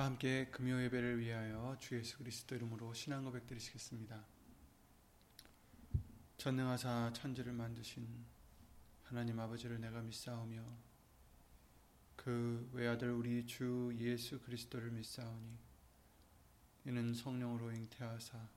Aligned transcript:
다 0.00 0.06
함께 0.06 0.46
금요 0.46 0.82
예배를 0.84 1.18
위하여 1.18 1.76
주 1.78 1.94
예수 1.94 2.16
그리스도 2.16 2.54
이름으로 2.54 2.94
신앙 2.94 3.22
고백 3.22 3.46
드리시겠습니다. 3.46 4.24
전능하사 6.38 7.12
천지를 7.12 7.52
만드신 7.52 8.08
하나님 9.02 9.38
아버지를 9.38 9.78
내가 9.78 10.00
믿사오며 10.00 10.64
그 12.16 12.70
외아들 12.72 13.10
우리 13.10 13.44
주 13.44 13.94
예수 13.98 14.40
그리스도를 14.40 14.90
믿사오니 14.90 15.58
이는 16.86 17.12
성령으로 17.12 17.70
잉태하사 17.70 18.48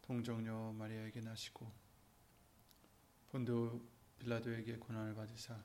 동정녀 0.00 0.72
마리아에게 0.72 1.20
나시고 1.20 1.70
본도 3.28 3.86
빌라도에게 4.20 4.78
고난을 4.78 5.14
받으사 5.14 5.62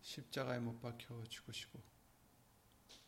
십자가에 0.00 0.58
못 0.58 0.80
박혀 0.80 1.22
죽으시고 1.28 1.95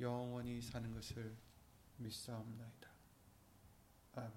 영원히 0.00 0.62
사는 0.62 0.92
것을 0.94 1.36
믿사옵나이다. 1.96 2.88
아멘. 4.14 4.32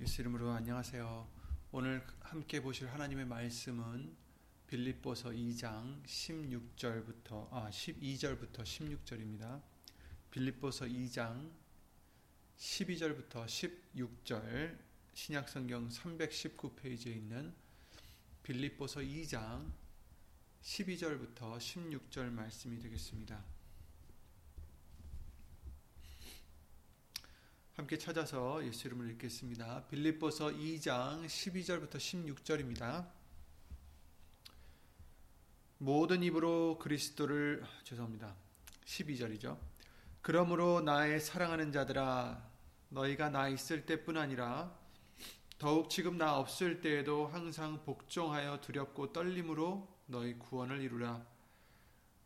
예수 0.00 0.20
이름으로 0.20 0.50
안녕하세요. 0.50 1.28
오늘 1.72 2.06
함께 2.20 2.60
보실 2.60 2.88
하나님의 2.88 3.24
말씀은 3.24 4.16
빌립보서 4.66 5.30
2장 5.30 6.04
16절부터 6.04 7.48
아 7.50 7.70
12절부터 7.70 8.62
16절입니다. 8.62 9.62
빌립보서 10.30 10.84
2장 10.84 11.50
12절부터 12.58 13.46
16절 13.46 14.78
신약 15.14 15.48
성경 15.48 15.88
319페이지에 15.88 17.16
있는 17.16 17.54
빌립보서 18.42 19.00
2장 19.00 19.70
12절부터 20.62 21.58
16절 21.58 22.30
말씀이 22.30 22.78
되겠습니다. 22.80 23.42
함께 27.74 27.96
찾아서 27.96 28.64
예수 28.64 28.88
이름을 28.88 29.10
읽겠습니다. 29.12 29.86
빌립보서 29.88 30.48
2장 30.48 31.26
12절부터 31.26 31.96
16절입니다. 31.96 33.10
모든 35.78 36.22
입으로 36.22 36.78
그리스도를 36.78 37.64
죄송합니다. 37.84 38.34
12절이죠. 38.84 39.58
그러므로 40.20 40.80
나의 40.80 41.20
사랑하는 41.20 41.72
자들아 41.72 42.50
너희가 42.90 43.30
나 43.30 43.48
있을 43.48 43.86
때뿐 43.86 44.18
아니라 44.18 44.79
더욱 45.60 45.90
지금 45.90 46.16
나 46.16 46.38
없을 46.38 46.80
때에도 46.80 47.26
항상 47.26 47.84
복종하여 47.84 48.62
두렵고 48.62 49.12
떨림으로 49.12 49.86
너희 50.06 50.38
구원을 50.38 50.80
이루라. 50.80 51.22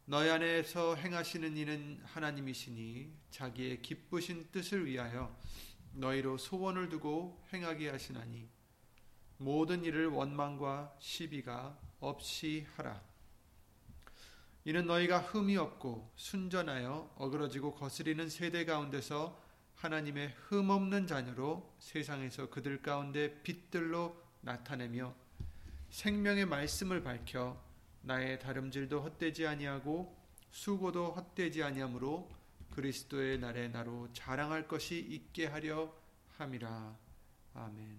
너희 0.05 0.31
안에서 0.31 0.95
행하시는 0.95 1.57
이는 1.57 2.01
하나님이시니 2.05 3.13
자기의 3.33 3.83
기쁘신 3.83 4.53
뜻을 4.53 4.87
위하여 4.87 5.37
너희로 5.95 6.39
소원을 6.39 6.89
두고 6.91 7.45
행하게 7.53 7.89
하시나니 7.89 8.49
모든 9.39 9.83
일을 9.83 10.07
원망과 10.07 10.95
시비가 11.01 11.77
없이 11.99 12.69
하라. 12.77 13.03
이는 14.65 14.87
너희가 14.87 15.19
흠이 15.19 15.57
없고 15.57 16.13
순전하여 16.15 17.17
어그러지고 17.17 17.75
거스리는 17.75 18.29
세대 18.29 18.65
가운데서 18.65 19.44
하나님의 19.85 20.35
흠없는 20.49 21.07
자녀로 21.07 21.77
세상에서 21.79 22.49
그들 22.49 22.81
가운데 22.81 23.43
빛들로 23.43 24.19
나타내며 24.41 25.15
생명의 25.91 26.47
말씀을 26.47 27.03
밝혀 27.03 27.63
나의 28.01 28.41
다름질도 28.41 29.03
헛되지 29.03 29.47
아니하고 29.47 30.17
수고도 30.51 31.13
헛되지 31.13 31.63
아니하므로 31.63 32.31
그리스도의 32.71 33.39
날에 33.39 33.69
나로 33.69 34.11
자랑할 34.15 34.67
것이 34.67 34.99
있게 34.99 35.47
하려 35.47 35.95
함이라. 36.39 36.97
아멘. 37.53 37.99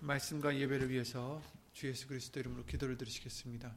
말씀과 0.00 0.54
예배를 0.54 0.90
위해서 0.90 1.42
주 1.72 1.88
예수 1.88 2.06
그리스도 2.06 2.38
이름으로 2.40 2.66
기도를 2.66 2.98
드리시겠습니다. 2.98 3.74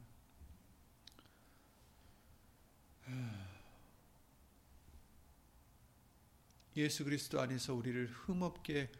예수 6.76 7.04
그리스도 7.04 7.40
안에서 7.40 7.74
우리를 7.74 8.08
흠없게 8.08 8.90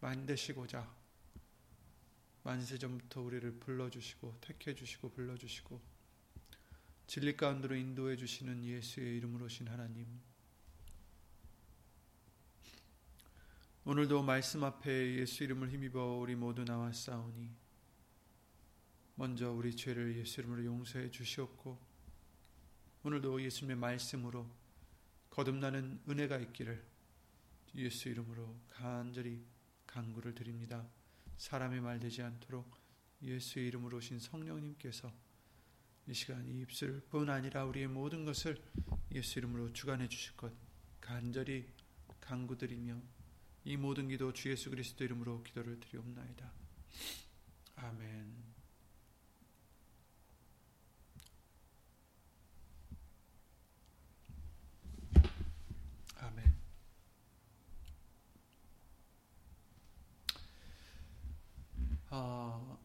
만드시고자 0.00 0.88
만세 2.44 2.78
전부터 2.78 3.22
우리를 3.22 3.58
불러주시고 3.58 4.38
택해 4.40 4.74
주시고 4.74 5.10
불러주시고 5.10 5.80
진리 7.06 7.36
가운데로 7.36 7.74
인도해 7.74 8.16
주시는 8.16 8.64
예수의 8.64 9.16
이름으로 9.18 9.46
오신 9.46 9.68
하나님. 9.68 10.06
오늘도 13.84 14.22
말씀 14.22 14.64
앞에 14.64 15.16
예수 15.16 15.44
이름을 15.44 15.70
힘입어 15.70 16.16
우리 16.18 16.34
모두 16.34 16.64
나와 16.64 16.92
싸우니 16.92 17.50
먼저 19.16 19.50
우리 19.50 19.76
죄를 19.76 20.16
예수 20.16 20.40
이름으로 20.40 20.64
용서해 20.64 21.10
주시옵고 21.10 21.78
오늘도 23.02 23.42
예수님의 23.42 23.76
말씀으로 23.76 24.48
거듭나는 25.30 26.00
은혜가 26.08 26.38
있기를 26.38 26.93
예수 27.76 28.08
이름으로 28.08 28.60
간절히 28.68 29.44
간구를 29.86 30.34
드립니다. 30.34 30.88
사람의 31.36 31.80
말 31.80 31.98
되지 31.98 32.22
않도록 32.22 32.76
예수의 33.22 33.68
이름으로 33.68 33.98
오신 33.98 34.18
성령님께서 34.18 35.12
이 36.06 36.14
시간 36.14 36.46
이 36.46 36.60
입술뿐 36.60 37.30
아니라 37.30 37.64
우리의 37.64 37.88
모든 37.88 38.24
것을 38.24 38.62
예수 39.12 39.38
이름으로 39.38 39.72
주관해 39.72 40.08
주실 40.08 40.36
것 40.36 40.52
간절히 41.00 41.72
간구드리며 42.20 43.00
이 43.64 43.76
모든 43.76 44.08
기도 44.08 44.32
주 44.32 44.50
예수 44.50 44.70
그리스도 44.70 45.04
이름으로 45.04 45.42
기도를 45.42 45.80
드리옵나이다. 45.80 46.52
아멘. 47.76 48.53
어, 62.16 62.78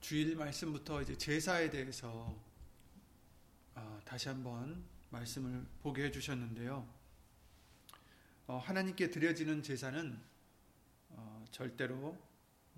주일 0.00 0.36
말씀부터 0.36 1.02
이제 1.02 1.18
제사에 1.18 1.68
대해서 1.68 2.34
어, 3.74 4.00
다시 4.06 4.28
한번 4.28 4.82
말씀을 5.10 5.66
보게 5.82 6.04
해주셨는데요. 6.04 6.88
어, 8.46 8.56
하나님께 8.56 9.10
드려지는 9.10 9.62
제사는 9.62 10.18
어, 11.10 11.44
절대로 11.50 12.16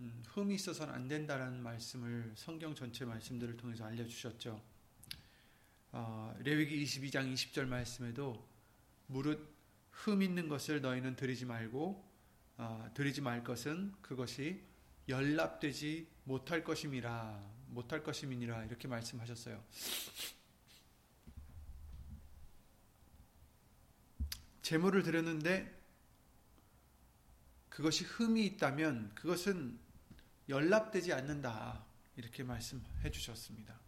음, 0.00 0.25
흠이 0.26 0.56
있어서는 0.56 0.93
안 0.93 1.06
된다는 1.06 1.62
말씀을 1.62 2.32
성경 2.34 2.75
전체 2.75 3.05
말씀들을 3.05 3.56
통해서 3.58 3.84
알려주셨죠. 3.84 4.61
어, 5.93 6.37
레위기 6.41 6.82
22장 6.82 7.32
20절 7.32 7.67
말씀에도 7.67 8.44
무릇 9.06 9.55
흠 9.93 10.20
있는 10.20 10.49
것을 10.49 10.81
너희는 10.81 11.14
드리지 11.14 11.44
말고 11.44 12.05
어, 12.56 12.91
드리지 12.93 13.20
말 13.20 13.44
것은 13.44 13.94
그것이 14.02 14.67
연락되지 15.08 16.08
못할 16.25 16.62
것임이라 16.62 17.58
못할 17.69 18.02
것임이니라 18.02 18.64
이렇게 18.64 18.88
말씀하셨어요. 18.88 19.62
재물을 24.62 25.02
드렸는데 25.02 25.78
그것이 27.69 28.05
흠이 28.05 28.44
있다면 28.44 29.14
그것은 29.14 29.78
연락되지 30.49 31.12
않는다 31.12 31.87
이렇게 32.16 32.43
말씀해 32.43 33.10
주셨습니다. 33.10 33.78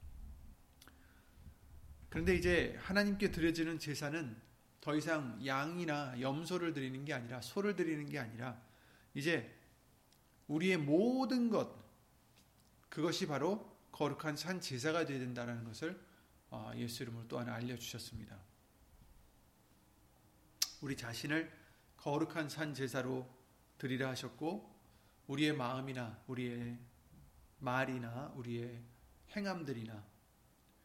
그런데 2.08 2.34
이제 2.34 2.76
하나님께 2.80 3.30
드려지는 3.30 3.78
제사는 3.78 4.36
더 4.80 4.96
이상 4.96 5.44
양이나 5.44 6.20
염소를 6.20 6.72
드리는 6.72 7.04
게 7.04 7.12
아니라 7.12 7.40
소를 7.40 7.76
드리는 7.76 8.06
게 8.06 8.18
아니라 8.18 8.60
이제 9.14 9.54
우리의 10.50 10.78
모든 10.78 11.48
것, 11.48 11.72
그것이 12.88 13.26
바로 13.28 13.70
거룩한 13.92 14.36
산 14.36 14.60
제사가 14.60 15.04
되어야 15.04 15.20
된다는 15.20 15.62
것을 15.62 16.00
어, 16.50 16.72
예수 16.74 17.04
이름으로 17.04 17.28
또한 17.28 17.48
알려주셨습니다. 17.48 18.36
우리 20.80 20.96
자신을 20.96 21.52
거룩한 21.96 22.48
산 22.48 22.74
제사로 22.74 23.28
드리라 23.78 24.08
하셨고 24.10 24.74
우리의 25.28 25.52
마음이나 25.52 26.20
우리의 26.26 26.78
말이나 27.60 28.32
우리의 28.34 28.82
행함들이나 29.36 30.04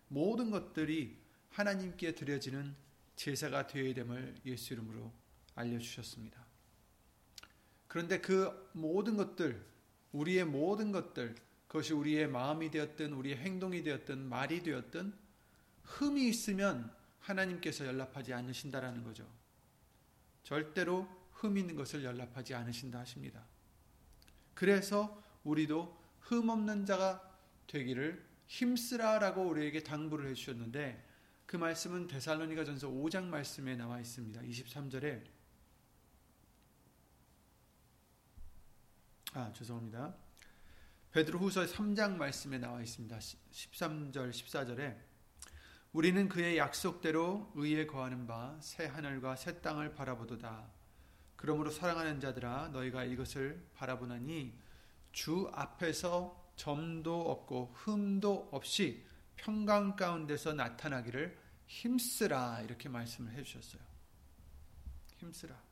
모든 0.09 0.51
것들이 0.51 1.19
하나님께 1.49 2.13
드려지는 2.13 2.75
제사가 3.15 3.65
되어야 3.65 3.95
됨을 3.95 4.35
예수 4.45 4.73
이름으로 4.73 5.11
알려주셨습니다. 5.55 6.44
그런데 7.95 8.19
그 8.19 8.69
모든 8.73 9.15
것들, 9.15 9.65
우리의 10.11 10.43
모든 10.43 10.91
것들, 10.91 11.33
그것이 11.65 11.93
우리의 11.93 12.27
마음이 12.27 12.69
되었든, 12.69 13.13
우리의 13.13 13.37
행동이 13.37 13.83
되었든, 13.83 14.19
말이 14.19 14.63
되었든, 14.63 15.13
흠이 15.81 16.27
있으면 16.27 16.93
하나님께서 17.21 17.85
연락하지 17.85 18.33
않으신다라는 18.33 19.05
거죠. 19.05 19.25
절대로 20.43 21.07
흠 21.31 21.57
있는 21.57 21.77
것을 21.77 22.03
연락하지 22.03 22.53
않으신다 22.53 22.99
하십니다. 22.99 23.45
그래서 24.53 25.23
우리도 25.45 25.97
흠 26.19 26.49
없는 26.49 26.85
자가 26.85 27.21
되기를 27.67 28.25
힘쓰라라고 28.47 29.41
우리에게 29.41 29.83
당부를 29.83 30.31
해주셨는데 30.31 31.01
그 31.45 31.55
말씀은 31.55 32.07
데살로니가 32.07 32.65
전서 32.65 32.89
5장 32.89 33.23
말씀에 33.27 33.77
나와 33.77 34.01
있습니다. 34.01 34.41
23절에 34.41 35.34
아 39.37 39.51
죄송합니다. 39.51 40.15
베드로 41.11 41.39
후서 41.39 41.65
3장 41.65 42.15
말씀에 42.15 42.57
나와 42.57 42.79
있습니다. 42.81 43.17
13절 43.17 44.31
14절에 44.31 44.97
우리는 45.91 46.29
그의 46.29 46.57
약속대로 46.57 47.51
의에 47.53 47.85
거하는 47.85 48.27
바 48.27 48.57
새 48.61 48.85
하늘과 48.85 49.35
새 49.35 49.59
땅을 49.59 49.93
바라보도다. 49.93 50.71
그러므로 51.35 51.69
사랑하는 51.69 52.21
자들아 52.21 52.69
너희가 52.69 53.03
이것을 53.03 53.61
바라보나니 53.73 54.57
주 55.11 55.51
앞에서 55.53 56.53
점도 56.55 57.29
없고 57.29 57.73
흠도 57.75 58.47
없이 58.53 59.05
평강 59.35 59.97
가운데서 59.97 60.53
나타나기를 60.53 61.37
힘쓰라 61.67 62.61
이렇게 62.61 62.87
말씀을 62.87 63.33
해 63.33 63.43
주셨어요. 63.43 63.81
힘쓰라. 65.17 65.64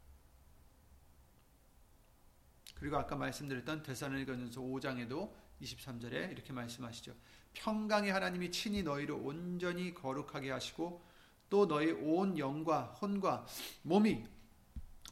그리고 2.84 2.98
아까 2.98 3.16
말씀드렸던 3.16 3.82
데살로니가전서 3.82 4.60
5장에도 4.60 5.32
23절에 5.62 6.34
이렇게 6.34 6.52
말씀하시죠. 6.52 7.16
평강의 7.54 8.12
하나님이 8.12 8.52
친히 8.52 8.84
너희를 8.84 9.16
온전히 9.16 9.94
거룩하게 9.94 10.52
하시고 10.52 11.02
또 11.50 11.66
너희 11.66 11.92
온 11.92 12.38
영과 12.38 12.88
혼과 12.88 13.48
몸이 13.84 14.26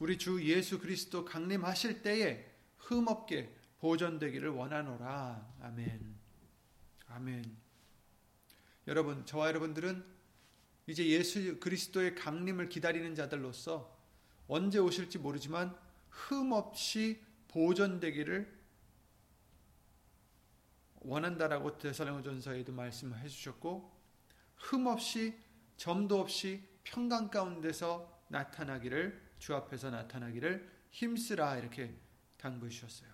우리 0.02 0.18
주 0.18 0.44
예수 0.44 0.82
그리스도 0.82 1.24
강림하실 1.24 2.02
때에 2.02 2.46
흠없게 2.76 3.56
보존되기를 3.80 4.50
원하노라. 4.50 5.54
아멘. 5.62 6.14
아멘. 7.08 7.58
여러분, 8.88 9.26
저와 9.26 9.48
여러분들은 9.48 10.04
이제 10.88 11.08
예수 11.08 11.58
그리스도의 11.62 12.16
강림을 12.16 12.68
기다리는 12.68 13.16
자들로서 13.16 13.98
언제 14.50 14.78
오실지 14.78 15.20
모르지만 15.20 15.74
흠없이 16.10 17.31
보존되기를 17.52 18.62
원한다라고 21.02 21.78
데살로니전서에도 21.78 22.72
말씀해 22.74 23.28
주셨고 23.28 23.92
흠 24.56 24.88
없이 24.88 25.38
점도 25.78 26.20
없이 26.20 26.64
평강 26.84 27.30
가운데서 27.30 28.26
나타나기를 28.28 29.32
주 29.40 29.56
앞에서 29.56 29.90
나타나기를 29.90 30.70
힘쓰라 30.92 31.58
이렇게 31.58 31.96
당부해 32.38 32.70
주셨어요. 32.70 33.10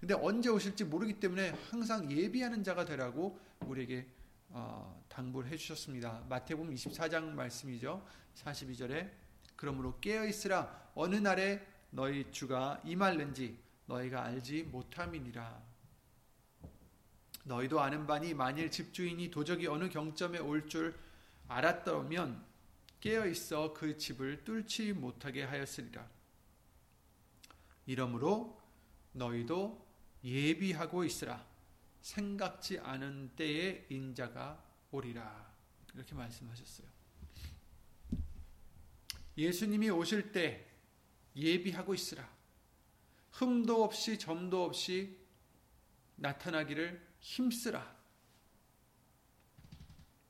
근데 0.00 0.14
언제 0.14 0.48
오실지 0.48 0.84
모르기 0.84 1.20
때문에 1.20 1.50
항상 1.70 2.10
예비하는 2.10 2.64
자가 2.64 2.84
되라고 2.84 3.38
우리에게 3.60 4.06
어, 4.48 5.04
당부를 5.08 5.50
해 5.50 5.56
주셨습니다. 5.56 6.24
마태복음 6.28 6.74
24장 6.74 7.32
말씀이죠. 7.32 8.04
42절에 8.34 9.10
그러므로 9.54 10.00
깨어 10.00 10.26
있으라 10.26 10.90
어느 10.94 11.16
날에 11.16 11.64
너희 11.94 12.30
주가 12.32 12.80
임할는지 12.84 13.58
너희가 13.86 14.24
알지 14.24 14.64
못함이니라. 14.64 15.62
너희도 17.44 17.80
아는 17.80 18.06
바니 18.06 18.32
만일 18.34 18.70
집주인이 18.70 19.30
도적이 19.30 19.66
어느 19.66 19.88
경점에 19.88 20.38
올 20.38 20.66
줄 20.68 20.98
알았다면 21.48 22.46
깨어 23.00 23.26
있어 23.26 23.74
그 23.74 23.98
집을 23.98 24.44
뚫지 24.44 24.94
못하게 24.94 25.42
하였으리라. 25.42 26.08
이러므로 27.84 28.58
너희도 29.12 29.86
예비하고 30.24 31.04
있으라. 31.04 31.44
생각지 32.00 32.78
않은 32.78 33.32
때에 33.36 33.86
인자가 33.90 34.64
오리라. 34.92 35.52
이렇게 35.94 36.14
말씀하셨어요. 36.14 36.86
예수님이 39.36 39.90
오실 39.90 40.32
때 40.32 40.71
예비하고 41.36 41.94
있으라. 41.94 42.28
흠도 43.32 43.82
없이 43.82 44.18
점도 44.18 44.64
없이 44.64 45.18
나타나기를 46.16 47.00
힘쓰라. 47.20 47.96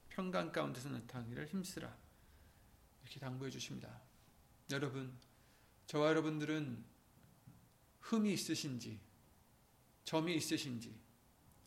평강 0.08 0.52
가운데서 0.52 0.90
나타나기를 0.90 1.46
힘쓰라. 1.46 1.96
이렇게 3.02 3.19
당부해 3.19 3.50
주십니다. 3.50 4.00
여러분, 4.70 5.12
저와 5.87 6.08
여러분들은 6.08 6.84
흠이 8.00 8.32
있으신지, 8.32 9.00
점이 10.04 10.34
있으신지, 10.37 10.94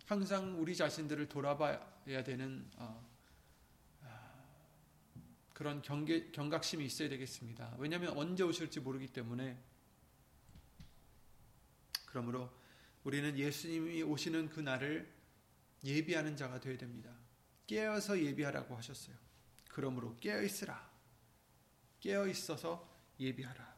항상 0.06 0.60
우리 0.62 0.76
자신들을 0.76 1.28
돌아봐야 1.28 2.24
되는 2.24 2.70
어, 2.76 3.04
아, 3.04 3.15
그런 5.56 5.82
경계, 5.82 6.32
경각심이 6.32 6.86
있어야 6.86 7.08
되겠습니다. 7.08 7.78
왜냐하면 7.80 8.16
언제 8.18 8.44
오실지 8.44 8.82
모르기 8.82 9.08
때문에 9.08 9.58
그러므로 12.08 12.52
우리는 13.06 13.38
예수님이 13.38 14.04
오시는 14.04 14.50
그 14.50 14.60
날을 14.60 15.10
예비하는 15.86 16.36
자가 16.36 16.60
되어야 16.60 16.78
됩니다. 16.78 17.10
깨어서 17.68 18.22
예비하라고 18.22 18.76
하셨어요. 18.76 19.16
그러므로 19.70 20.18
깨어 20.18 20.42
있으라. 20.42 20.92
깨어 22.02 22.28
있어서 22.28 22.94
예비하라. 23.18 23.75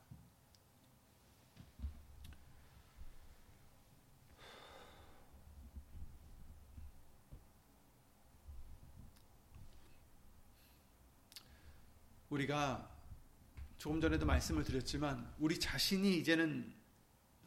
우리가 12.29 12.91
조금 13.77 14.01
전에도 14.01 14.25
말씀을 14.25 14.63
드렸지만 14.63 15.33
우리 15.39 15.59
자신이 15.59 16.17
이제는 16.17 16.73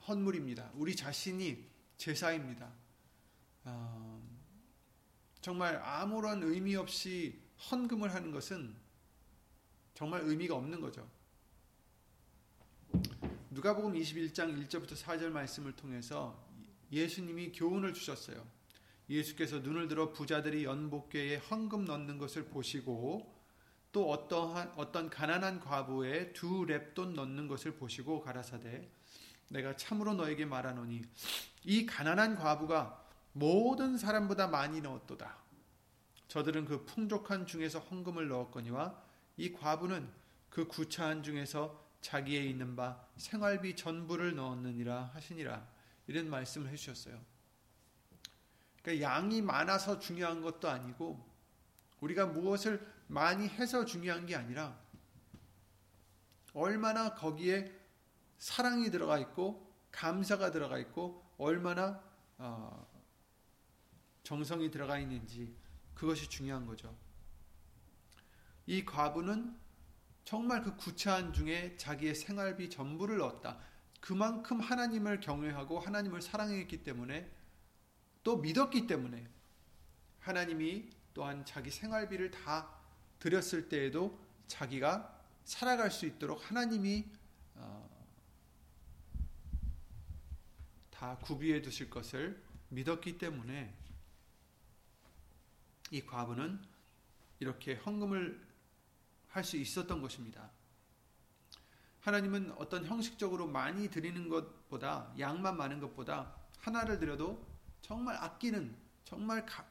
헌물입니다. 0.06 0.70
우리 0.74 0.96
자신이 0.96 1.68
제사입니다. 1.96 2.72
어, 3.64 4.22
정말 5.40 5.76
아무런 5.82 6.42
의미 6.42 6.76
없이 6.76 7.42
헌금을 7.70 8.14
하는 8.14 8.30
것은 8.30 8.74
정말 9.94 10.22
의미가 10.22 10.54
없는 10.54 10.80
거죠. 10.80 11.08
누가복음 13.50 13.94
21장 13.94 14.66
1절부터 14.68 14.96
4절 14.96 15.28
말씀을 15.30 15.72
통해서 15.76 16.48
예수님이 16.90 17.52
교훈을 17.52 17.92
주셨어요. 17.92 18.46
예수께서 19.10 19.58
눈을 19.58 19.88
들어 19.88 20.12
부자들이 20.12 20.64
연복궤에 20.64 21.36
헌금 21.36 21.84
넣는 21.84 22.16
것을 22.16 22.46
보시고 22.46 23.39
또 23.92 24.10
어떠한 24.10 24.74
어떤 24.76 25.10
가난한 25.10 25.60
과부의 25.60 26.32
두 26.32 26.64
랩돈 26.66 27.14
넣는 27.14 27.48
것을 27.48 27.74
보시고 27.74 28.20
가라사대 28.20 28.88
내가 29.48 29.76
참으로 29.76 30.14
너에게 30.14 30.44
말하노니 30.44 31.02
이 31.64 31.86
가난한 31.86 32.36
과부가 32.36 33.04
모든 33.32 33.98
사람보다 33.98 34.46
많이 34.46 34.80
넣었도다. 34.80 35.36
저들은 36.28 36.64
그 36.64 36.84
풍족한 36.84 37.46
중에서 37.46 37.80
헌금을 37.80 38.28
넣었거니와 38.28 39.02
이 39.36 39.52
과부는 39.52 40.08
그 40.48 40.66
구차한 40.66 41.22
중에서 41.22 41.84
자기에 42.00 42.44
있는 42.44 42.76
바 42.76 43.04
생활비 43.16 43.74
전부를 43.76 44.36
넣었느니라 44.36 45.10
하시니라. 45.14 45.66
이런 46.06 46.30
말씀을 46.30 46.70
해주셨어요. 46.70 47.20
그러니까 48.82 49.06
양이 49.06 49.42
많아서 49.42 49.98
중요한 49.98 50.40
것도 50.40 50.68
아니고 50.68 51.29
우리가 52.00 52.26
무엇을 52.26 52.86
많이 53.06 53.48
해서 53.48 53.84
중요한 53.84 54.26
게 54.26 54.34
아니라 54.34 54.78
얼마나 56.54 57.14
거기에 57.14 57.72
사랑이 58.38 58.90
들어가 58.90 59.18
있고 59.18 59.70
감사가 59.92 60.50
들어가 60.50 60.78
있고 60.78 61.24
얼마나 61.36 62.02
어, 62.38 62.86
정성이 64.22 64.70
들어가 64.70 64.98
있는지 64.98 65.54
그것이 65.94 66.28
중요한 66.28 66.66
거죠. 66.66 66.96
이 68.66 68.84
과부는 68.84 69.58
정말 70.24 70.62
그 70.62 70.76
구차한 70.76 71.32
중에 71.32 71.76
자기의 71.76 72.14
생활비 72.14 72.70
전부를 72.70 73.18
넣었다. 73.18 73.58
그만큼 74.00 74.60
하나님을 74.60 75.20
경외하고 75.20 75.78
하나님을 75.80 76.22
사랑했기 76.22 76.82
때문에 76.84 77.30
또 78.22 78.38
믿었기 78.38 78.86
때문에 78.86 79.28
하나님이 80.20 80.90
또한 81.14 81.44
자기 81.44 81.70
생활비를 81.70 82.30
다 82.30 82.70
드렸을 83.18 83.68
때에도 83.68 84.18
자기가 84.46 85.20
살아갈 85.44 85.90
수 85.90 86.06
있도록 86.06 86.50
하나님이 86.50 87.06
어, 87.56 87.90
다 90.90 91.18
구비해 91.18 91.60
두실 91.60 91.90
것을 91.90 92.42
믿었기 92.68 93.18
때문에 93.18 93.74
이 95.90 96.04
과부는 96.06 96.62
이렇게 97.40 97.74
헌금을 97.74 98.50
할 99.30 99.44
수 99.44 99.56
있었던 99.56 100.00
것입니다. 100.00 100.50
하나님은 102.00 102.52
어떤 102.56 102.84
형식적으로 102.84 103.46
많이 103.46 103.88
드리는 103.88 104.28
것보다 104.28 105.12
양만 105.18 105.56
많은 105.56 105.80
것보다 105.80 106.34
하나를 106.58 106.98
드려도 106.98 107.46
정말 107.80 108.16
아끼는 108.16 108.74
정말 109.04 109.44
가, 109.46 109.64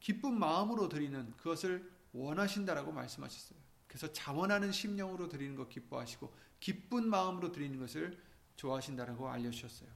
기쁜 0.00 0.38
마음으로 0.38 0.88
드리는 0.88 1.32
그것을 1.36 1.90
원하신다라고 2.12 2.92
말씀하셨어요. 2.92 3.58
그래서 3.86 4.12
자원하는 4.12 4.72
심령으로 4.72 5.28
드리는 5.28 5.54
것 5.54 5.68
기뻐하시고 5.68 6.32
기쁜 6.58 7.08
마음으로 7.08 7.52
드리는 7.52 7.78
것을 7.78 8.18
좋아하신다라고 8.56 9.28
알려주셨어요. 9.28 9.88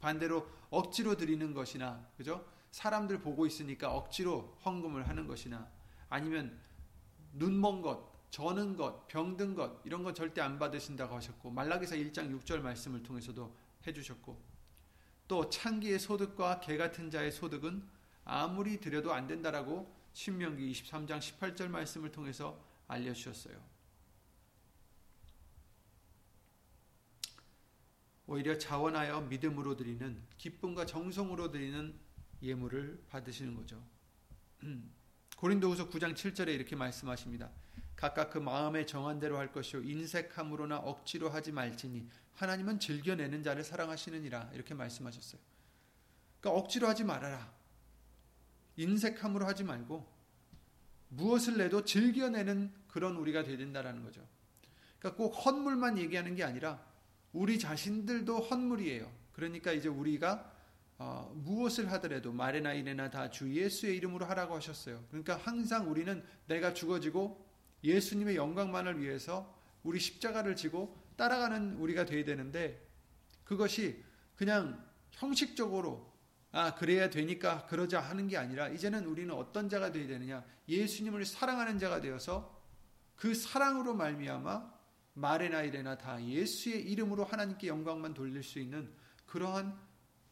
반대로 0.00 0.48
억지로 0.70 1.16
드리는 1.16 1.52
것이나 1.52 2.06
그죠? 2.16 2.44
사람들 2.70 3.20
보고 3.20 3.46
있으니까 3.46 3.92
억지로 3.92 4.56
헌금을 4.64 5.08
하는 5.08 5.26
것이나 5.26 5.68
아니면 6.08 6.58
눈먼 7.32 7.82
것, 7.82 8.10
저는 8.30 8.76
것, 8.76 9.06
병든 9.08 9.54
것 9.54 9.80
이런 9.84 10.02
건 10.02 10.14
절대 10.14 10.40
안 10.40 10.58
받으신다고 10.58 11.14
하셨고 11.16 11.50
말라기서 11.50 11.96
1장 11.96 12.40
6절 12.40 12.60
말씀을 12.60 13.02
통해서도 13.02 13.54
해주셨고 13.86 14.40
또 15.26 15.48
창기의 15.48 15.98
소득과 15.98 16.60
개 16.60 16.76
같은 16.76 17.10
자의 17.10 17.30
소득은 17.30 17.82
아무리 18.30 18.78
드려도 18.78 19.12
안 19.12 19.26
된다라고 19.26 19.92
신명기 20.12 20.70
23장 20.72 21.18
18절 21.18 21.68
말씀을 21.68 22.12
통해서 22.12 22.64
알려주셨어요. 22.86 23.60
오히려 28.28 28.56
자원하여 28.56 29.22
믿음으로 29.22 29.76
드리는 29.76 30.22
기쁨과 30.38 30.86
정성으로 30.86 31.50
드리는 31.50 31.98
예물을 32.40 33.02
받으시는 33.08 33.56
거죠. 33.56 33.82
고린도후서 35.36 35.90
9장 35.90 36.14
7절에 36.14 36.54
이렇게 36.54 36.76
말씀하십니다. 36.76 37.50
각각 37.96 38.30
그 38.30 38.38
마음에 38.38 38.86
정한 38.86 39.18
대로 39.18 39.38
할 39.38 39.50
것이요 39.50 39.82
인색함으로나 39.82 40.78
억지로 40.78 41.30
하지 41.30 41.50
말지니 41.50 42.08
하나님은 42.34 42.78
즐겨내는 42.78 43.42
자를 43.42 43.64
사랑하시느니라 43.64 44.50
이렇게 44.54 44.74
말씀하셨어요. 44.74 45.40
그러니까 46.40 46.60
억지로 46.60 46.86
하지 46.86 47.02
말아라. 47.02 47.59
인색함으로 48.80 49.46
하지 49.46 49.64
말고 49.64 50.06
무엇을 51.08 51.58
내도 51.58 51.84
즐겨내는 51.84 52.72
그런 52.88 53.16
우리가 53.16 53.42
되야 53.44 53.56
된다라는 53.58 54.02
거죠. 54.04 54.26
그러니까 54.98 55.16
꼭 55.22 55.30
헛물만 55.32 55.98
얘기하는 55.98 56.34
게 56.34 56.44
아니라 56.44 56.82
우리 57.32 57.58
자신들도 57.58 58.38
헛물이에요. 58.38 59.10
그러니까 59.32 59.72
이제 59.72 59.88
우리가 59.88 60.52
어, 60.98 61.32
무엇을 61.34 61.90
하더라도 61.92 62.30
말이나 62.32 62.74
이래나 62.74 63.10
다 63.10 63.30
주 63.30 63.50
예수의 63.54 63.96
이름으로 63.96 64.26
하라고 64.26 64.54
하셨어요. 64.56 65.02
그러니까 65.08 65.36
항상 65.36 65.90
우리는 65.90 66.22
내가 66.46 66.74
죽어지고 66.74 67.46
예수님의 67.82 68.36
영광만을 68.36 69.00
위해서 69.00 69.58
우리 69.82 69.98
십자가를 69.98 70.56
지고 70.56 70.94
따라가는 71.16 71.76
우리가 71.76 72.04
돼야 72.04 72.24
되는데 72.24 72.86
그것이 73.44 74.04
그냥 74.36 74.84
형식적으로 75.12 76.09
아 76.52 76.74
그래야 76.74 77.10
되니까 77.10 77.66
그러자 77.66 78.00
하는 78.00 78.26
게 78.26 78.36
아니라 78.36 78.68
이제는 78.68 79.06
우리는 79.06 79.32
어떤 79.34 79.68
자가 79.68 79.92
되어야 79.92 80.08
되느냐 80.08 80.44
예수님을 80.68 81.24
사랑하는 81.24 81.78
자가 81.78 82.00
되어서 82.00 82.60
그 83.16 83.34
사랑으로 83.34 83.94
말미암아 83.94 84.80
말이나 85.14 85.62
이래나 85.62 85.98
다 85.98 86.22
예수의 86.24 86.90
이름으로 86.90 87.24
하나님께 87.24 87.68
영광만 87.68 88.14
돌릴 88.14 88.42
수 88.42 88.58
있는 88.58 88.92
그러한 89.26 89.78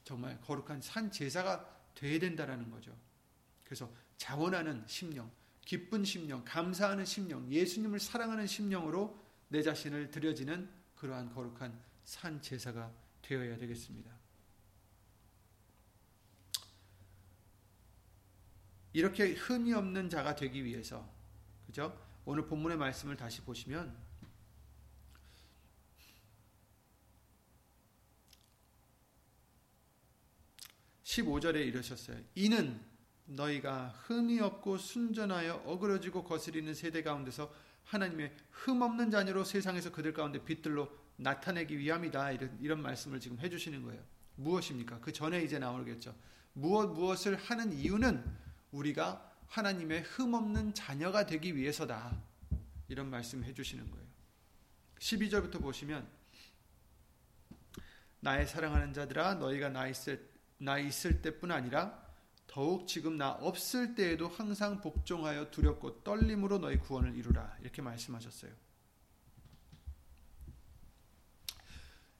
정말 0.05 0.41
거룩한 0.41 0.81
산 0.81 1.11
제사가 1.13 1.69
돼야 1.95 2.19
된다라는 2.19 2.71
거죠. 2.71 2.97
그래서 3.65 3.93
자원하는 4.17 4.83
심령, 4.87 5.31
기쁜 5.61 6.05
심령, 6.05 6.43
감사하는 6.45 7.05
심령, 7.05 7.51
예수님을 7.53 8.01
사랑하는 8.01 8.47
심령으로 8.47 9.23
내 9.49 9.63
자신을 9.63 10.11
드려지는 10.11 10.69
그러한 10.97 11.33
거룩한 11.35 11.79
산 12.05 12.41
제사가 12.41 12.91
되어야 13.23 13.59
되겠습니다. 13.59 14.18
이렇게 18.93 19.33
흠이 19.33 19.73
없는 19.73 20.09
자가 20.09 20.35
되기 20.35 20.65
위해서 20.65 21.09
그죠? 21.67 21.97
오늘 22.25 22.47
본문의 22.47 22.79
말씀을 22.79 23.17
다시 23.17 23.41
보시면 23.43 23.97
15절에 31.05 31.67
이르셨어요. 31.67 32.19
이는 32.35 32.81
너희가 33.25 33.89
흠이 34.07 34.41
없고 34.41 34.79
순전하여 34.79 35.63
어그러지고 35.67 36.25
거스리는 36.25 36.73
세대 36.75 37.03
가운데서 37.03 37.53
하나님의 37.85 38.35
흠 38.51 38.83
없는 38.83 39.11
자녀로 39.11 39.45
세상에서 39.45 39.91
그들 39.91 40.13
가운데 40.13 40.45
빛들로 40.45 40.89
나타내기 41.17 41.79
위함이다. 41.79 42.33
이런, 42.33 42.59
이런 42.61 42.83
말씀을 42.83 43.21
지금 43.21 43.39
해주시는 43.39 43.83
거예요. 43.83 44.03
무엇입니까? 44.37 45.01
그 45.01 45.13
전에 45.13 45.43
이제 45.43 45.59
나오겠죠. 45.59 46.15
무엇 46.53 46.93
무엇을 46.93 47.37
하는 47.37 47.73
이유는 47.73 48.23
우리가 48.73 49.33
하나님의 49.49 50.03
흠 50.03 50.35
없는 50.35 50.75
자녀가 50.75 51.27
되기 51.27 51.57
위해서다. 51.57 52.21
이런 52.89 53.11
말씀 53.11 53.45
해주시는 53.45 53.91
거예요. 53.91 54.07
12절부터 54.99 55.61
보시면 55.61 56.09
나의 58.21 58.47
사랑하는 58.47 58.93
자들아 58.93 59.35
너희가 59.35 59.69
나 59.69 59.87
있을 59.87 60.29
나 60.59 60.79
있을 60.79 61.23
때뿐 61.23 61.53
아니라 61.53 62.07
더욱 62.49 62.89
지금 62.89 63.17
나 63.17 63.31
없을 63.31 63.95
때에도 63.95 64.27
항상 64.27 64.81
복종하여 64.81 65.51
두렵고 65.51 66.03
떨림으로 66.03 66.59
너희 66.59 66.79
구원을 66.79 67.15
이루라. 67.15 67.59
이렇게 67.61 67.83
말씀하셨어요. 67.83 68.53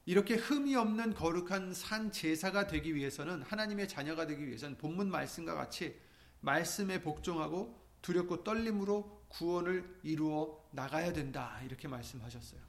이렇게 0.05 0.37
흠이 0.37 0.75
없는 0.77 1.15
거룩한 1.15 1.75
산 1.75 2.13
제사가 2.13 2.67
되기 2.67 2.95
위해서는 2.95 3.43
하나님의 3.43 3.89
자녀가 3.89 4.27
되기 4.27 4.47
위해서는 4.47 4.79
본문 4.79 5.11
말씀과 5.11 5.55
같이 5.55 5.99
말씀에 6.41 7.01
복종하고 7.03 7.79
두렵고 8.03 8.45
떨림으로 8.45 9.27
구원을 9.29 9.99
이루어 10.03 10.65
나가야 10.71 11.13
된다. 11.13 11.61
이렇게 11.65 11.89
말씀하셨어요. 11.89 12.61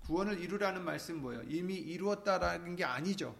구원을 0.00 0.38
이루라는 0.40 0.84
말씀 0.84 1.20
뭐예요? 1.20 1.42
이미 1.44 1.74
이루었다라는 1.74 2.76
게 2.76 2.84
아니죠. 2.84 3.36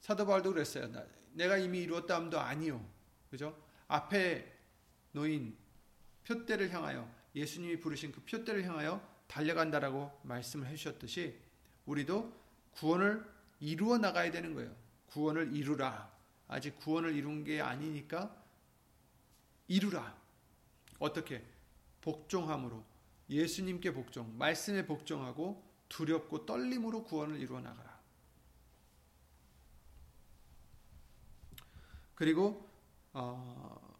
사도 0.00 0.26
바울도 0.26 0.52
그랬어요. 0.52 0.90
내가 1.32 1.56
이미 1.56 1.80
이루었다 1.80 2.16
함도 2.16 2.40
아니요. 2.40 2.84
그죠? 3.30 3.56
앞에 3.86 4.52
놓인 5.12 5.56
표대를 6.24 6.70
향하여 6.70 7.08
예수님이 7.34 7.78
부르신 7.78 8.12
그 8.12 8.20
표대를 8.22 8.64
향하여 8.64 9.00
달려간다라고 9.28 10.20
말씀을 10.24 10.66
해 10.66 10.74
주셨듯이 10.74 11.38
우리도 11.86 12.32
구원을 12.72 13.24
이루어 13.60 13.98
나가야 13.98 14.30
되는 14.30 14.54
거예요. 14.54 14.74
구원을 15.06 15.54
이루라. 15.54 16.10
아직 16.50 16.76
구원을 16.80 17.14
이룬 17.14 17.44
게 17.44 17.60
아니니까 17.60 18.36
이루라. 19.68 20.18
어떻게? 20.98 21.44
복종함으로 22.00 22.84
예수님께 23.28 23.92
복종, 23.92 24.36
말씀에 24.36 24.84
복종하고 24.84 25.64
두렵고 25.88 26.46
떨림으로 26.46 27.04
구원을 27.04 27.38
이루어 27.38 27.60
나가라. 27.60 28.00
그리고 32.16 32.68
어, 33.12 33.96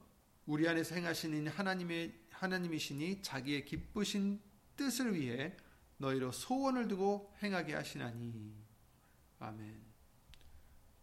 우리 0.47 0.69
안에서 0.69 0.97
행하시는 0.97 1.47
하나님의 1.47 2.19
하나님이시니 2.31 3.23
자기의 3.23 3.65
기쁘신 3.65 4.41
뜻을 4.77 5.15
위해 5.15 5.57
너희로 5.99 6.33
소원을 6.33 6.89
두고 6.89 7.33
행하게 7.43 7.75
하시나니 7.75 8.53
아멘. 9.39 9.81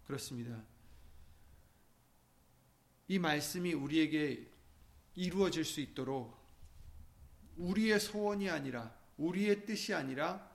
그렇습니다. 0.04 0.76
이 3.08 3.20
말씀이 3.20 3.74
우리에게 3.74 4.52
이루어질 5.16 5.66
수 5.66 5.80
있도록 5.82 6.38
우리의 7.56 8.00
소원이 8.00 8.50
아니라 8.50 8.96
우리의 9.18 9.66
뜻이 9.66 9.94
아니라 9.94 10.48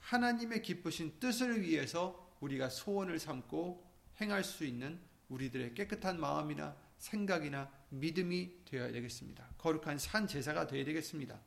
하나님의 0.00 0.62
기쁘신 0.62 1.18
뜻을 1.20 1.62
위해서 1.62 2.36
우리가 2.40 2.68
소원을 2.68 3.18
삼고 3.18 3.90
행할 4.20 4.44
수 4.44 4.64
있는 4.64 5.00
우리들의 5.28 5.74
깨끗한 5.74 6.20
마음이나 6.20 6.76
생각이나 6.98 7.70
믿음이 7.90 8.64
되어야 8.64 8.92
되겠습니다. 8.92 9.48
거룩한 9.58 9.98
산 9.98 10.26
제사가 10.26 10.66
되어야 10.66 10.84
되겠습니다. 10.84 11.40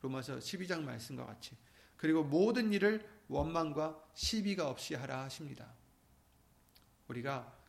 로마서 0.00 0.38
12장 0.38 0.82
말씀과 0.82 1.26
같이 1.26 1.56
그리고 1.96 2.24
모든 2.24 2.72
일을 2.72 3.08
원망과 3.28 4.10
시비가 4.14 4.68
없이 4.68 4.94
하라 4.94 5.22
하십니다. 5.22 5.72
우리가 7.08 7.61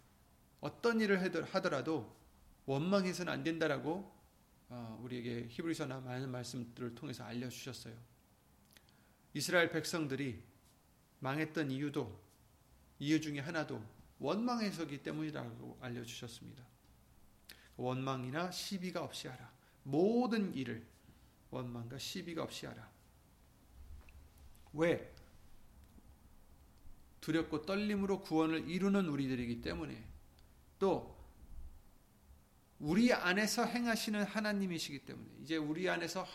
어떤 0.64 1.02
일을 1.02 1.22
하더라도 1.54 2.16
원망해서는 2.66 3.34
안 3.34 3.44
된다라고 3.44 4.10
어, 4.70 4.98
우리에게 5.04 5.48
히브리서나 5.50 6.00
많은 6.00 6.30
말씀들을 6.32 6.96
통해서 6.96 7.26
알려주셨어요. 7.26 7.94
이스라엘 9.34 9.70
백성들이 9.72 10.42
망했던 11.20 11.70
이유도 11.70 12.18
이유 13.00 13.20
중에 13.20 13.40
하나도 13.40 13.84
원망해서기 14.20 15.04
때문이라고 15.04 15.80
알려주셨습니다. 15.82 16.64
원망이나 17.76 18.50
시비가 18.52 19.04
없이 19.04 19.28
하라. 19.28 19.52
모든 19.84 20.54
일을 20.56 20.88
원망과 21.52 21.98
시비가 21.98 22.42
없이 22.42 22.68
하라. 22.68 22.90
왜? 24.72 25.14
두렵고 27.20 27.66
떨림으로 27.66 28.22
구원을 28.22 28.70
이루는 28.70 29.10
우리들이기 29.10 29.62
때문에 29.62 30.13
또 30.84 31.16
우리 32.78 33.14
안에서 33.14 33.64
행하시는 33.64 34.22
하나님이시기 34.26 35.06
때문에 35.06 35.30
이제 35.42 35.56
우리 35.56 35.90
안에서 35.90 36.28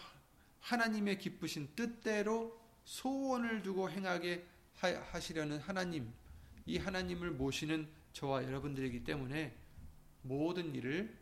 하나님의 0.61 1.19
기쁘신 1.19 1.69
뜻대로 1.77 2.59
소원을 2.87 3.63
두고 3.63 3.91
행하게 3.91 4.47
하시려는 5.13 5.59
하나님, 5.59 6.11
이 6.65 6.79
하나님을 6.79 7.33
모시는 7.33 7.87
저와 8.15 8.45
여러분들이기 8.45 9.05
때문에 9.05 9.55
모든 10.23 10.75
일을 10.75 11.15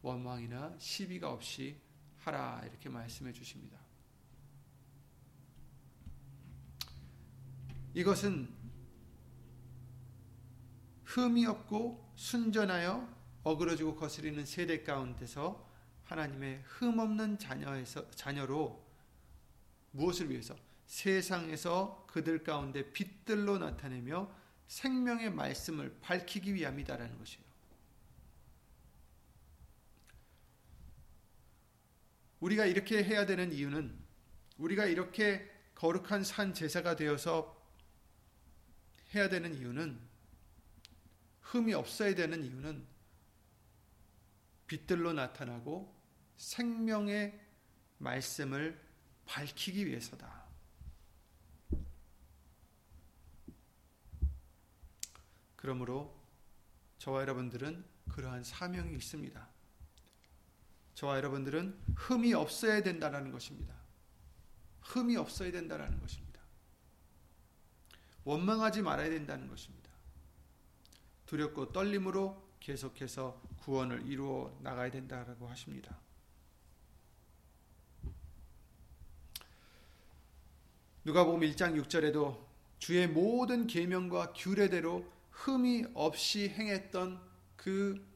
원망이나 0.00 0.76
시비가 0.78 1.32
없이 1.32 1.80
하라 2.18 2.62
이렇게 2.64 2.88
말씀해 2.88 3.32
주십니다. 3.32 3.76
이것은 7.92 8.63
흠이 11.14 11.46
없고 11.46 12.12
순전하여 12.16 13.08
어그러지고 13.44 13.94
거스리는 13.94 14.44
세대 14.44 14.82
가운데서 14.82 15.64
하나님의 16.02 16.62
흠 16.64 16.98
없는 16.98 17.38
자녀에서 17.38 18.10
자녀로 18.10 18.84
무엇을 19.92 20.28
위해서 20.30 20.56
세상에서 20.86 22.04
그들 22.08 22.42
가운데 22.42 22.90
빛들로 22.92 23.58
나타내며 23.58 24.28
생명의 24.66 25.32
말씀을 25.32 25.96
밝히기 26.00 26.52
위함이다라는 26.52 27.16
것이에요. 27.16 27.44
우리가 32.40 32.66
이렇게 32.66 33.04
해야 33.04 33.24
되는 33.24 33.52
이유는 33.52 33.96
우리가 34.58 34.86
이렇게 34.86 35.48
거룩한 35.76 36.24
산 36.24 36.52
제사가 36.52 36.96
되어서 36.96 37.56
해야 39.14 39.28
되는 39.28 39.54
이유는 39.54 40.13
흠이 41.54 41.72
없어야 41.72 42.16
되는 42.16 42.42
이유는 42.42 42.84
빛들로 44.66 45.12
나타나고 45.12 45.94
생명의 46.36 47.40
말씀을 47.98 48.82
밝히기 49.24 49.86
위해서다. 49.86 50.46
그러므로 55.54 56.12
저와 56.98 57.20
여러분들은 57.20 57.84
그러한 58.10 58.42
사명이 58.42 58.92
있습니다. 58.96 59.48
저와 60.96 61.18
여러분들은 61.18 61.80
흠이 61.94 62.34
없어야 62.34 62.82
된다는 62.82 63.30
것입니다. 63.30 63.76
흠이 64.80 65.16
없어야 65.16 65.52
된다는 65.52 66.00
것입니다. 66.00 66.40
원망하지 68.24 68.82
말아야 68.82 69.08
된다는 69.08 69.46
것입니다. 69.46 69.83
두렵고 71.34 71.72
떨림으로 71.72 72.40
계속해서 72.60 73.42
구원을 73.62 74.06
이루어 74.06 74.56
나가야 74.62 74.92
된다라고 74.92 75.48
하십니다. 75.48 75.98
누가복음 81.04 81.40
1장 81.40 81.74
6절에도 81.82 82.40
주의 82.78 83.08
모든 83.08 83.66
계명과 83.66 84.34
규례대로 84.34 85.04
흠이 85.32 85.86
없이 85.94 86.48
행했던 86.48 87.20
그 87.56 88.14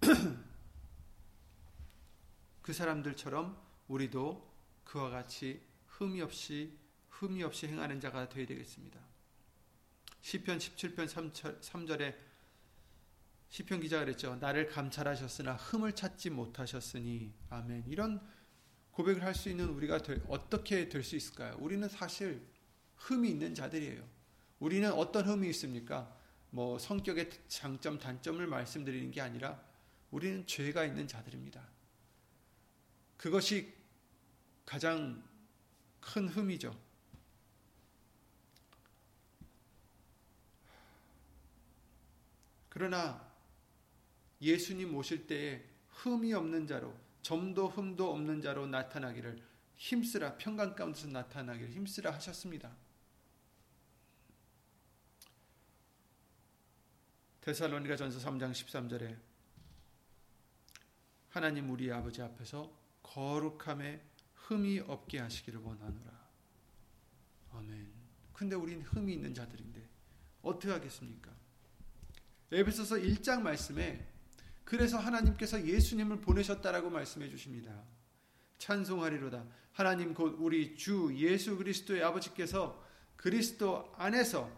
그 2.60 2.74
사람들처럼 2.74 3.56
우리도 3.88 4.52
그와 4.84 5.08
같이 5.08 5.62
흠이 5.86 6.20
없이 6.20 6.81
흠이 7.22 7.44
없이 7.44 7.68
행하는 7.68 8.00
자가 8.00 8.28
되어야 8.28 8.46
되겠습니다. 8.46 8.98
시편 10.22 10.58
17편 10.58 11.60
3절에 11.60 12.16
시편 13.48 13.80
기자가 13.80 14.04
그랬죠. 14.04 14.34
나를 14.36 14.66
감찰하셨으나 14.66 15.54
흠을 15.54 15.94
찾지 15.94 16.30
못하셨으니 16.30 17.32
아멘. 17.48 17.84
이런 17.86 18.20
고백을 18.90 19.22
할 19.22 19.34
수 19.34 19.48
있는 19.48 19.68
우리가 19.68 19.98
될, 19.98 20.20
어떻게 20.26 20.88
될 20.88 21.04
수 21.04 21.14
있을까요? 21.14 21.56
우리는 21.60 21.88
사실 21.88 22.44
흠이 22.96 23.30
있는 23.30 23.54
자들이에요. 23.54 24.04
우리는 24.58 24.92
어떤 24.92 25.24
흠이 25.26 25.48
있습니까? 25.50 26.12
뭐 26.50 26.78
성격의 26.78 27.30
장점 27.46 27.98
단점을 27.98 28.44
말씀드리는 28.44 29.10
게 29.12 29.20
아니라 29.20 29.62
우리는 30.10 30.44
죄가 30.46 30.84
있는 30.84 31.06
자들입니다. 31.06 31.68
그것이 33.16 33.72
가장 34.66 35.22
큰 36.00 36.28
흠이죠. 36.28 36.76
그러나 42.72 43.30
예수님 44.40 44.96
오실 44.96 45.26
때에 45.26 45.62
흠이 45.88 46.32
없는 46.32 46.66
자로 46.66 46.98
점도 47.20 47.68
흠도 47.68 48.10
없는 48.10 48.40
자로 48.40 48.66
나타나기를 48.66 49.44
힘쓰라 49.74 50.38
평강 50.38 50.74
가운데서 50.74 51.08
나타나기를 51.08 51.70
힘쓰라 51.70 52.14
하셨습니다. 52.14 52.74
데살로니가 57.42 57.94
전서 57.94 58.18
3장 58.18 58.52
13절에 58.52 59.18
하나님 61.28 61.68
우리 61.68 61.92
아버지 61.92 62.22
앞에서 62.22 62.74
거룩함에 63.02 64.02
흠이 64.34 64.78
없게 64.78 65.18
하시기를 65.18 65.60
원하노라. 65.60 66.10
아멘. 67.52 67.92
근데 68.32 68.56
우린 68.56 68.80
흠이 68.80 69.12
있는 69.12 69.34
자들인데 69.34 69.86
어떻게 70.40 70.72
하겠습니까? 70.72 71.42
에베소서 72.52 72.96
1장 72.96 73.40
말씀에 73.42 74.06
그래서 74.64 74.98
하나님께서 74.98 75.66
예수님을 75.66 76.20
보내셨다라고 76.20 76.90
말씀해 76.90 77.28
주십니다. 77.30 77.82
찬송하리로다. 78.58 79.44
하나님 79.72 80.14
곧 80.14 80.36
우리 80.38 80.76
주 80.76 81.10
예수 81.16 81.56
그리스도의 81.56 82.02
아버지께서 82.02 82.82
그리스도 83.16 83.92
안에서 83.96 84.50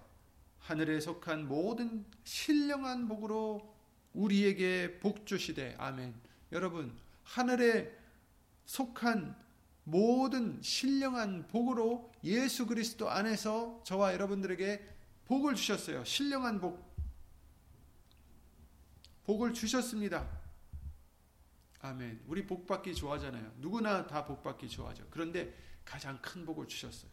하늘에 0.59 0.99
속한 0.99 1.47
모든 1.47 2.05
신령한 2.25 3.07
복으로 3.09 3.75
우리에게 4.13 4.99
복 5.01 5.27
주시되 5.27 5.77
아멘. 5.79 6.15
여러분 6.53 6.93
하늘에 7.23 7.97
속한 8.67 9.37
모든 9.85 10.61
신령한 10.63 11.47
복으로 11.49 12.13
예수 12.25 12.67
그리스도 12.67 13.11
안에서 13.11 13.83
저와 13.85 14.15
여러분들에게 14.15 14.89
복을 15.27 15.55
주셨어요. 15.55 16.05
신령한 16.05 16.61
복. 16.61 16.94
복을 19.25 19.53
주셨습니다. 19.55 20.27
아멘. 21.81 22.23
우리 22.27 22.47
복 22.47 22.67
받기 22.67 22.95
좋아하잖아요. 22.95 23.53
누구나 23.59 24.07
다 24.07 24.25
복 24.25 24.43
받기 24.43 24.69
좋아하죠. 24.69 25.07
그런데 25.11 25.55
가장 25.85 26.21
큰 26.23 26.47
복을 26.47 26.67
주셨어요. 26.67 27.11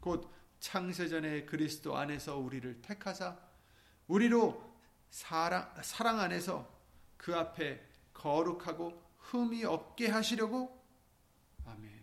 곧 0.00 0.32
창세전에 0.60 1.44
그리스도 1.44 1.96
안에서 1.96 2.38
우리를 2.38 2.80
택하사 2.82 3.36
우리로 4.08 4.74
사랑, 5.10 5.72
사랑 5.82 6.18
안에서 6.20 6.68
그 7.16 7.34
앞에 7.36 7.84
거룩하고 8.14 9.00
흠이 9.18 9.64
없게 9.64 10.08
하시려고 10.08 10.82
아멘. 11.66 12.02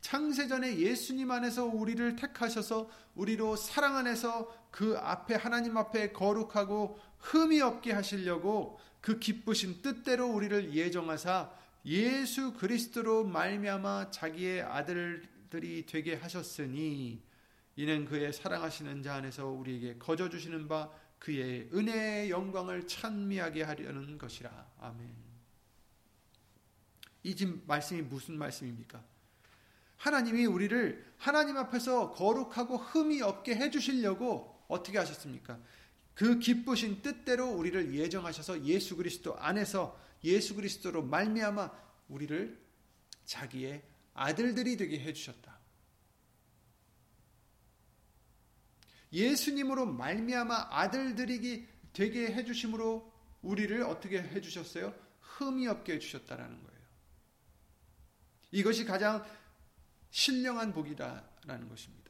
창세전에 0.00 0.78
예수님 0.78 1.30
안에서 1.30 1.66
우리를 1.66 2.16
택하셔서 2.16 2.88
우리로 3.14 3.56
사랑 3.56 3.96
안에서 3.96 4.65
그 4.76 4.98
앞에 4.98 5.36
하나님 5.36 5.78
앞에 5.78 6.12
거룩하고 6.12 6.98
흠이 7.18 7.62
없게 7.62 7.92
하시려고 7.92 8.78
그 9.00 9.18
기쁘신 9.18 9.80
뜻대로 9.80 10.26
우리를 10.26 10.74
예정하사 10.74 11.50
예수 11.86 12.52
그리스도로 12.52 13.24
말미암아 13.24 14.10
자기의 14.10 14.62
아들들 14.62 15.36
아들들이 15.46 15.86
되게 15.86 16.14
하셨으니 16.14 17.22
이는 17.76 18.04
그의 18.04 18.32
사랑하시는 18.32 19.02
자 19.02 19.14
안에서 19.14 19.46
우리에게 19.46 19.98
거저 19.98 20.28
주시는 20.28 20.68
바 20.68 20.90
그의 21.18 21.70
은혜의 21.72 22.30
영광을 22.30 22.86
찬미하게 22.86 23.62
하려는 23.62 24.18
것이라. 24.18 24.50
아멘. 24.80 25.14
이 27.22 27.34
말씀이 27.66 28.02
무슨 28.02 28.38
말씀입니까? 28.38 29.02
하나님이 29.96 30.46
우리를 30.46 31.14
하나님 31.16 31.56
앞에서 31.56 32.10
거룩하고 32.12 32.76
흠이 32.76 33.22
없게 33.22 33.56
해 33.56 33.70
주시려고 33.70 34.55
어떻게 34.68 34.98
하셨습니까? 34.98 35.58
그 36.14 36.38
기쁘신 36.38 37.02
뜻대로 37.02 37.50
우리를 37.50 37.94
예정하셔서 37.94 38.64
예수 38.64 38.96
그리스도 38.96 39.36
안에서 39.38 40.00
예수 40.24 40.54
그리스도로 40.54 41.02
말미암아 41.02 41.70
우리를 42.08 42.58
자기의 43.26 43.82
아들들이 44.14 44.76
되게 44.76 44.98
해 44.98 45.12
주셨다. 45.12 45.56
예수님으로 49.12 49.86
말미암아 49.86 50.68
아들들이 50.70 51.68
되게 51.92 52.26
해 52.26 52.44
주심으로 52.44 53.12
우리를 53.42 53.82
어떻게 53.82 54.20
해 54.20 54.40
주셨어요? 54.40 54.94
흠이 55.20 55.68
없게 55.68 55.94
해 55.94 55.98
주셨다라는 55.98 56.62
거예요. 56.62 56.80
이것이 58.52 58.84
가장 58.84 59.24
신령한 60.10 60.72
복이다라는 60.72 61.68
것입니다. 61.68 62.05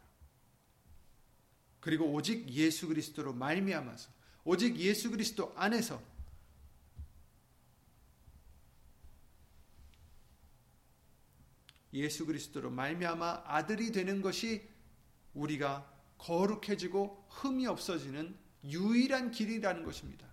그리고 1.87 2.13
오직 2.13 2.49
예수 2.49 2.89
그리스도로 2.89 3.33
말미암아서 3.33 4.11
오직 4.43 4.77
예수 4.77 5.09
그리스도 5.09 5.53
안에서 5.55 6.03
예수 11.93 12.27
그리스도로 12.27 12.73
말미암아 12.73 13.45
아들이 13.47 13.93
되는 13.93 14.21
것이 14.21 14.69
우리가 15.33 15.89
거룩해지고 16.19 17.29
흠이 17.31 17.69
없어지는 17.69 18.37
유일한 18.65 19.31
길이라는 19.31 19.85
것입니다. 19.85 20.27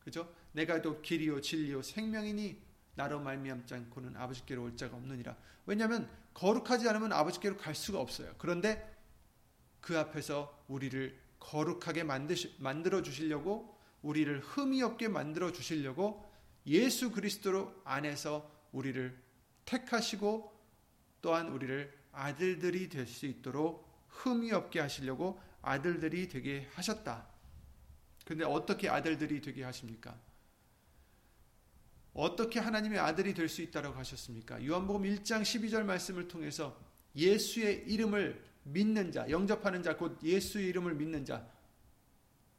그죠? 0.00 0.34
내가 0.50 0.82
또 0.82 1.00
길이요 1.00 1.42
진리요 1.42 1.82
생명이니 1.82 2.60
나로 2.96 3.20
말미암지 3.20 3.72
않고는 3.72 4.16
아버지께로 4.16 4.64
올 4.64 4.76
자가 4.76 4.96
없느니라. 4.96 5.36
왜냐하면 5.64 6.10
거룩하지 6.34 6.88
않으면 6.88 7.12
아버지께로 7.12 7.56
갈 7.56 7.76
수가 7.76 8.00
없어요. 8.00 8.34
그런데 8.38 8.95
그 9.80 9.98
앞에서 9.98 10.64
우리를 10.68 11.18
거룩하게 11.38 12.02
만드시, 12.04 12.54
만들어 12.58 13.02
주시려고 13.02 13.76
우리를 14.02 14.40
흠이 14.40 14.82
없게 14.82 15.08
만들어 15.08 15.52
주시려고 15.52 16.30
예수 16.66 17.12
그리스도로 17.12 17.72
안에서 17.84 18.50
우리를 18.72 19.16
택하시고 19.64 20.52
또한 21.22 21.48
우리를 21.48 21.92
아들들이 22.12 22.88
될 22.88 23.06
수 23.06 23.26
있도록 23.26 23.86
흠이 24.08 24.52
없게 24.52 24.80
하시려고 24.80 25.40
아들들이 25.62 26.28
되게 26.28 26.66
하셨다. 26.74 27.26
근데 28.24 28.44
어떻게 28.44 28.88
아들들이 28.88 29.40
되게 29.40 29.62
하십니까? 29.62 30.18
어떻게 32.14 32.58
하나님의 32.58 32.98
아들이 32.98 33.34
될 33.34 33.48
수 33.48 33.60
있다고 33.62 33.96
하셨습니까? 33.98 34.64
요한복음 34.64 35.02
1장 35.02 35.42
12절 35.42 35.82
말씀을 35.84 36.28
통해서 36.28 36.80
예수의 37.14 37.84
이름을 37.86 38.42
믿는 38.66 39.12
자, 39.12 39.28
영접하는 39.30 39.82
자, 39.82 39.96
곧 39.96 40.18
예수의 40.22 40.66
이름을 40.68 40.94
믿는 40.94 41.24
자, 41.24 41.46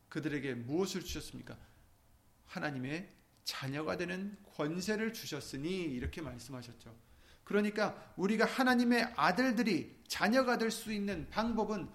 그들에게 0.10 0.54
무엇을 0.56 1.02
주셨습니까? 1.02 1.58
하나님의 2.46 3.10
자녀가 3.44 3.98
되는 3.98 4.38
권세를 4.56 5.14
주셨으니 5.14 5.84
이렇게 5.84 6.22
말씀하셨죠. 6.22 6.96
그러니까 7.44 8.14
우리가 8.18 8.46
하나님의 8.46 9.14
아들들이 9.16 9.96
자녀가 10.08 10.58
될 10.58 10.72
수 10.72 10.92
있는 10.92 11.28
방법은 11.30 11.88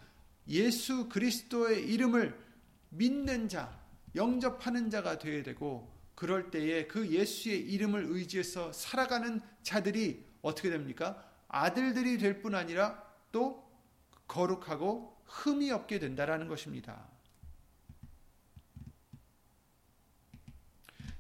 예수 0.49 1.09
그리스도의 1.09 1.89
이름을 1.93 2.39
믿는 2.91 3.49
자, 3.49 3.81
영접하는 4.15 4.91
자가 4.91 5.19
되어야 5.19 5.43
되고 5.43 5.91
그럴 6.15 6.51
때에 6.51 6.87
그 6.87 7.09
예수의 7.09 7.61
이름을 7.61 8.07
의지해서 8.11 8.73
살아가는 8.73 9.41
자들이 9.63 10.25
어떻게 10.43 10.69
됩니까? 10.69 11.27
아들들이 11.49 12.19
될 12.19 12.43
뿐 12.43 12.55
아니라 12.55 13.03
또 13.31 13.62
거룩하고 14.33 15.15
흠이 15.27 15.71
없게 15.71 15.99
된다라는 15.99 16.49
것입니다. 16.49 17.07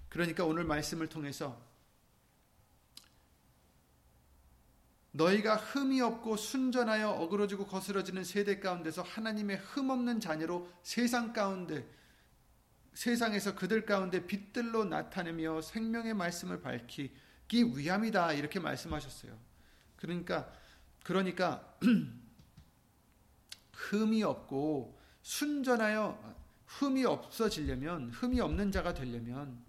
그러니까 0.09 0.44
오늘 0.44 0.64
말씀을 0.64 1.09
통해서 1.09 1.61
너희가 5.11 5.57
흠이 5.57 6.01
없고 6.01 6.38
순전하여 6.38 7.11
어그러지고 7.11 7.66
거스러지는 7.66 8.25
세대 8.25 8.59
가운데서 8.61 9.03
하나님의 9.03 9.59
흠 9.59 9.90
없는 9.90 10.20
자녀로 10.20 10.70
세상 10.83 11.35
가운데 11.35 11.87
세상에서 12.94 13.55
그들 13.55 13.85
가운데 13.85 14.27
빛들로 14.27 14.85
나타내며 14.85 15.61
생명의 15.61 16.14
말씀을 16.14 16.62
밝히기 16.62 17.77
위함이다 17.77 18.33
이렇게 18.33 18.59
말씀하셨어요. 18.59 19.38
그러니까 19.96 20.51
그러니까 21.03 21.77
흠이 23.83 24.23
없고 24.23 24.99
순전하여 25.23 26.37
흠이 26.66 27.05
없어지려면 27.05 28.11
흠이 28.11 28.40
없는 28.40 28.71
자가 28.71 28.95
되려면 28.95 29.64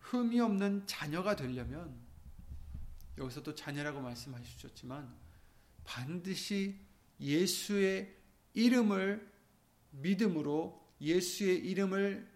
흠이 0.00 0.40
없는 0.40 0.86
자녀가 0.86 1.36
되려면 1.36 1.96
여기서 3.16 3.42
또 3.42 3.54
자녀라고 3.54 4.00
말씀하셨지만 4.00 5.12
반드시 5.84 6.78
예수의 7.20 8.16
이름을 8.54 9.30
믿음으로 9.92 10.80
예수의 11.00 11.58
이름을 11.58 12.28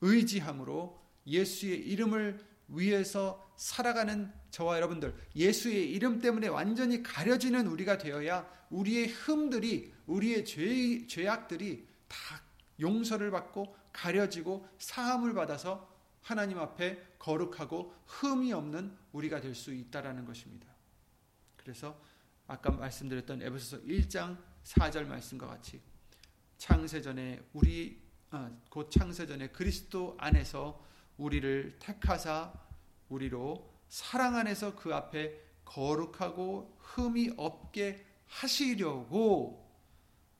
의지함으로 0.00 1.00
예수의 1.26 1.78
이름을 1.88 2.51
위해서 2.72 3.52
살아가는 3.56 4.32
저와 4.50 4.76
여러분들 4.76 5.14
예수의 5.36 5.90
이름 5.90 6.20
때문에 6.20 6.48
완전히 6.48 7.02
가려지는 7.02 7.66
우리가 7.66 7.98
되어야 7.98 8.48
우리의 8.70 9.08
흠들이 9.08 9.92
우리의 10.06 10.44
죄, 10.44 11.06
죄악들이 11.06 11.86
다 12.08 12.42
용서를 12.80 13.30
받고 13.30 13.76
가려지고 13.92 14.66
사함을 14.78 15.34
받아서 15.34 15.90
하나님 16.22 16.58
앞에 16.58 17.14
거룩하고 17.18 17.94
흠이 18.06 18.52
없는 18.52 18.96
우리가 19.12 19.40
될 19.40 19.54
수 19.54 19.72
있다라는 19.72 20.24
것입니다. 20.24 20.66
그래서 21.56 22.00
아까 22.46 22.70
말씀드렸던 22.70 23.42
에베소서 23.42 23.82
1장 23.84 24.36
4절 24.64 25.06
말씀과 25.06 25.46
같이 25.46 25.80
창세전에 26.58 27.40
우리 27.52 28.00
아, 28.30 28.50
곧 28.70 28.90
창세전에 28.90 29.48
그리스도 29.48 30.16
안에서 30.18 30.82
우리를 31.18 31.76
택하사 31.78 32.52
우리로 33.12 33.70
사랑 33.88 34.36
안에서 34.36 34.74
그 34.74 34.94
앞에 34.94 35.38
거룩하고 35.64 36.76
흠이 36.78 37.32
없게 37.36 38.04
하시려고 38.26 39.70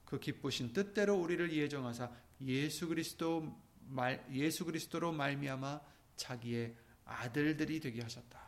그 0.04 0.18
기쁘신 0.18 0.72
뜻대로 0.72 1.16
우리를 1.16 1.52
예정하사 1.52 2.10
예수 2.42 2.88
그리스도 2.88 3.56
말, 3.88 4.26
예수 4.32 4.64
그리스도로 4.64 5.12
말미암아 5.12 5.80
자기의 6.16 6.74
아들들이 7.04 7.80
되게 7.80 8.00
하셨다. 8.02 8.40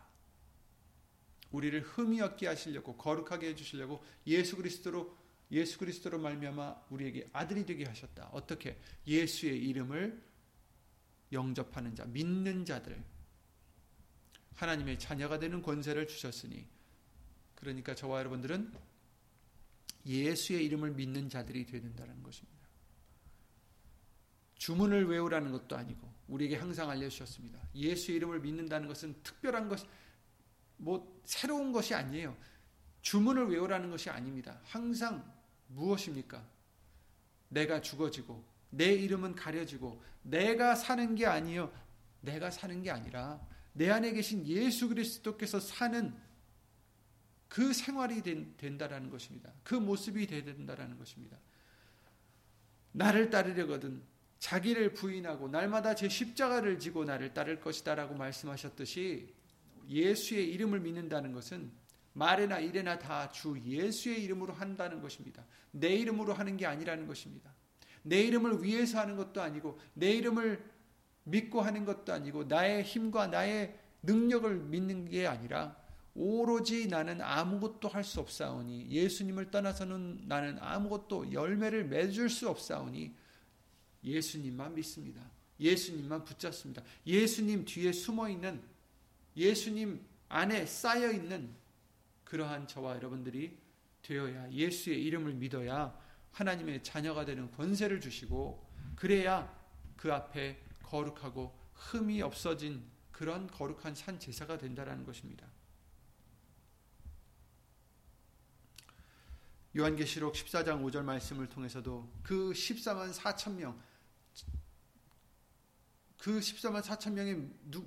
우리를 1.50 1.80
흠이 1.82 2.20
없게 2.20 2.48
하시려고 2.48 2.96
거룩하게 2.96 3.48
해 3.48 3.54
주시려고 3.54 4.02
예수 4.26 4.56
그리스도로 4.56 5.16
예수 5.52 5.78
그리스도로 5.78 6.18
말미암아 6.18 6.87
우리에게 6.90 7.28
아들이 7.32 7.64
되게 7.64 7.84
하셨다. 7.84 8.30
어떻게? 8.32 8.80
예수의 9.06 9.62
이름을 9.68 10.20
영접하는 11.30 11.94
자, 11.94 12.04
믿는 12.06 12.64
자들 12.64 13.02
하나님의 14.54 14.98
자녀가 14.98 15.38
되는 15.38 15.62
권세를 15.62 16.06
주셨으니 16.06 16.66
그러니까 17.54 17.94
저와 17.94 18.20
여러분들은 18.20 18.72
예수의 20.06 20.64
이름을 20.66 20.92
믿는 20.92 21.28
자들이 21.28 21.64
되야 21.66 21.80
된다는 21.80 22.22
것입니다. 22.22 22.54
주문을 24.56 25.06
외우라는 25.06 25.52
것도 25.52 25.76
아니고 25.76 26.12
우리에게 26.28 26.56
항상 26.56 26.90
알려주셨습니다. 26.90 27.58
예수의 27.74 28.16
이름을 28.16 28.40
믿는다는 28.40 28.88
것은 28.88 29.14
특별한 29.22 29.68
것, 29.68 29.86
뭐 30.76 31.20
새로운 31.24 31.72
것이 31.72 31.94
아니에요. 31.94 32.36
주문을 33.02 33.48
외우라는 33.48 33.90
것이 33.90 34.08
아닙니다. 34.08 34.60
항상 34.64 35.30
무엇입니까? 35.68 36.46
내가 37.48 37.80
죽어지고 37.80 38.44
내 38.70 38.92
이름은 38.92 39.34
가려지고 39.34 40.02
내가 40.22 40.74
사는 40.74 41.14
게 41.14 41.26
아니요. 41.26 41.72
내가 42.20 42.50
사는 42.50 42.82
게 42.82 42.90
아니라 42.90 43.40
내 43.74 43.90
안에 43.90 44.12
계신 44.12 44.46
예수 44.46 44.88
그리스도께서 44.88 45.60
사는 45.60 46.14
그 47.48 47.72
생활이 47.72 48.22
된, 48.22 48.78
다라는 48.78 49.10
것입니다. 49.10 49.52
그 49.62 49.74
모습이 49.74 50.26
돼야 50.26 50.42
된다라는 50.42 50.98
것입니다. 50.98 51.38
나를 52.92 53.30
따르려거든 53.30 54.02
자기를 54.38 54.94
부인하고 54.94 55.48
날마다 55.48 55.94
제 55.94 56.08
십자가를 56.08 56.78
지고 56.78 57.04
나를 57.04 57.34
따를 57.34 57.60
것이다라고 57.60 58.14
말씀하셨듯이 58.14 59.32
예수의 59.88 60.50
이름을 60.52 60.80
믿는다는 60.80 61.32
것은 61.32 61.70
말이나 62.12 62.60
일에나 62.60 62.98
다 62.98 63.30
주 63.32 63.60
예수의 63.64 64.22
이름으로 64.24 64.52
한다는 64.54 65.00
것입니다. 65.00 65.44
내 65.72 65.94
이름으로 65.94 66.32
하는 66.32 66.56
게 66.56 66.66
아니라는 66.66 67.06
것입니다. 67.06 67.52
내 68.02 68.22
이름을 68.22 68.62
위해서 68.62 69.00
하는 69.00 69.16
것도 69.16 69.42
아니고 69.42 69.78
내 69.94 70.12
이름을 70.12 70.73
믿고 71.24 71.60
하는 71.60 71.84
것도 71.84 72.12
아니고 72.12 72.44
나의 72.44 72.82
힘과 72.82 73.28
나의 73.28 73.78
능력을 74.02 74.54
믿는 74.56 75.08
게 75.08 75.26
아니라 75.26 75.76
오로지 76.14 76.87
나는 76.87 77.20
아무것도 77.20 77.88
할 77.88 78.04
수 78.04 78.20
없사오니 78.20 78.88
예수님을 78.90 79.50
떠나서는 79.50 80.24
나는 80.28 80.58
아무것도 80.60 81.32
열매를 81.32 81.87
맺을 81.87 82.28
수 82.28 82.48
없사오니 82.48 83.14
예수님만 84.04 84.74
믿습니다. 84.74 85.22
예수님만 85.58 86.24
붙잡습니다. 86.24 86.82
예수님 87.06 87.64
뒤에 87.64 87.92
숨어 87.92 88.28
있는 88.28 88.62
예수님 89.37 90.04
안에 90.28 90.66
쌓여 90.66 91.10
있는 91.10 91.54
그러한 92.24 92.68
저와 92.68 92.96
여러분들이 92.96 93.56
되어야 94.02 94.52
예수의 94.52 95.02
이름을 95.04 95.34
믿어야 95.34 95.98
하나님의 96.32 96.82
자녀가 96.82 97.24
되는 97.24 97.50
권세를 97.52 98.00
주시고 98.00 98.64
그래야 98.94 99.52
그 99.96 100.12
앞에 100.12 100.60
거룩하고 100.84 101.56
흠이 101.74 102.22
없어진 102.22 102.84
그런 103.10 103.46
거룩한 103.46 103.94
산 103.94 104.18
제사가 104.18 104.58
된다라는 104.58 105.04
것입니다. 105.04 105.46
요한계시록 109.76 110.34
14장 110.34 110.84
5절 110.84 111.02
말씀을 111.02 111.48
통해서도 111.48 112.08
그 112.22 112.52
14만 112.52 113.12
4천 113.12 113.54
명, 113.54 113.80
그 116.16 116.38
14만 116.38 116.80
4천 116.80 117.12
명에 117.12 117.34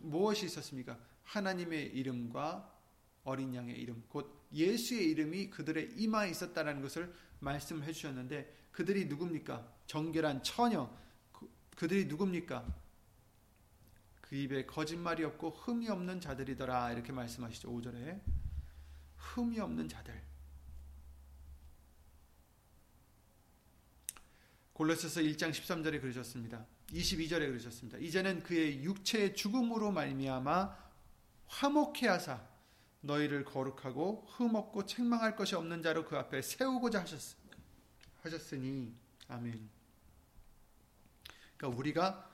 무엇이 0.02 0.46
있었습니까? 0.46 0.98
하나님의 1.24 1.88
이름과 1.88 2.74
어린 3.24 3.56
양의 3.56 3.78
이름, 3.78 4.04
곧 4.10 4.48
예수의 4.54 5.10
이름이 5.12 5.50
그들의 5.50 5.94
이마에 5.96 6.30
있었다는 6.30 6.82
것을 6.82 7.14
말씀해 7.40 7.92
주셨는데 7.92 8.68
그들이 8.72 9.06
누굽니까? 9.06 9.66
정결한 9.86 10.44
처녀, 10.44 10.94
그, 11.32 11.50
그들이 11.76 12.06
누굽니까? 12.06 12.66
그 14.30 14.36
입에 14.36 14.66
거짓말이 14.66 15.24
없고 15.24 15.52
흠이 15.52 15.88
없는 15.88 16.20
자들이더라 16.20 16.92
이렇게 16.92 17.14
말씀하시죠. 17.14 17.72
5절에 17.72 18.22
흠이 19.16 19.60
없는 19.60 19.88
자들. 19.88 20.22
골로새서 24.74 25.22
1장 25.22 25.52
13절에 25.52 26.02
그러셨습니다. 26.02 26.66
22절에 26.90 27.48
그러셨습니다. 27.48 27.98
이제는 28.00 28.44
그의 28.44 28.84
육체의 28.84 29.34
죽음으로 29.34 29.92
말미암아 29.92 30.78
화목해 31.48 32.08
하사 32.08 32.46
너희를 33.02 33.46
거룩하고 33.46 34.26
흠없고 34.28 34.86
책망할 34.86 35.38
것이 35.38 35.56
없는 35.56 35.82
자로 35.82 36.04
그 36.04 36.18
앞에 36.18 36.42
세우고자 36.42 37.06
하셨으니 38.22 38.94
아멘. 39.30 39.70
그러니까 41.56 41.80
우리가 41.80 42.30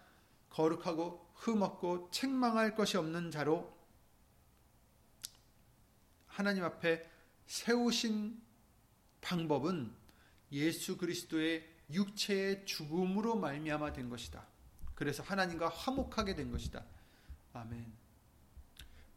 거룩하고 0.50 1.23
흠없고 1.34 2.10
책망할 2.12 2.76
것이 2.76 2.98
없는 2.98 3.32
자로 3.32 3.74
하나님 6.28 6.63
앞에 6.63 7.10
세우신 7.46 8.41
방법은 9.22 9.93
예수 10.52 10.98
그리스도의 10.98 11.67
육체의 11.91 12.65
죽음으로 12.65 13.36
말미암아 13.36 13.93
된 13.93 14.10
것이다. 14.10 14.46
그래서 14.96 15.22
하나님과 15.24 15.69
화목하게 15.69 16.36
된 16.36 16.52
것이다. 16.52 16.84
아멘. 17.54 17.91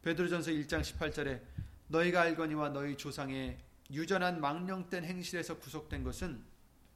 베드로전서 0.01 0.51
1장 0.51 0.81
18절에 0.81 1.41
너희가 1.87 2.21
알거니와 2.21 2.69
너희 2.69 2.97
조상의 2.97 3.57
유전한 3.91 4.41
망령된 4.41 5.03
행실에서 5.03 5.57
구속된 5.59 6.03
것은 6.03 6.43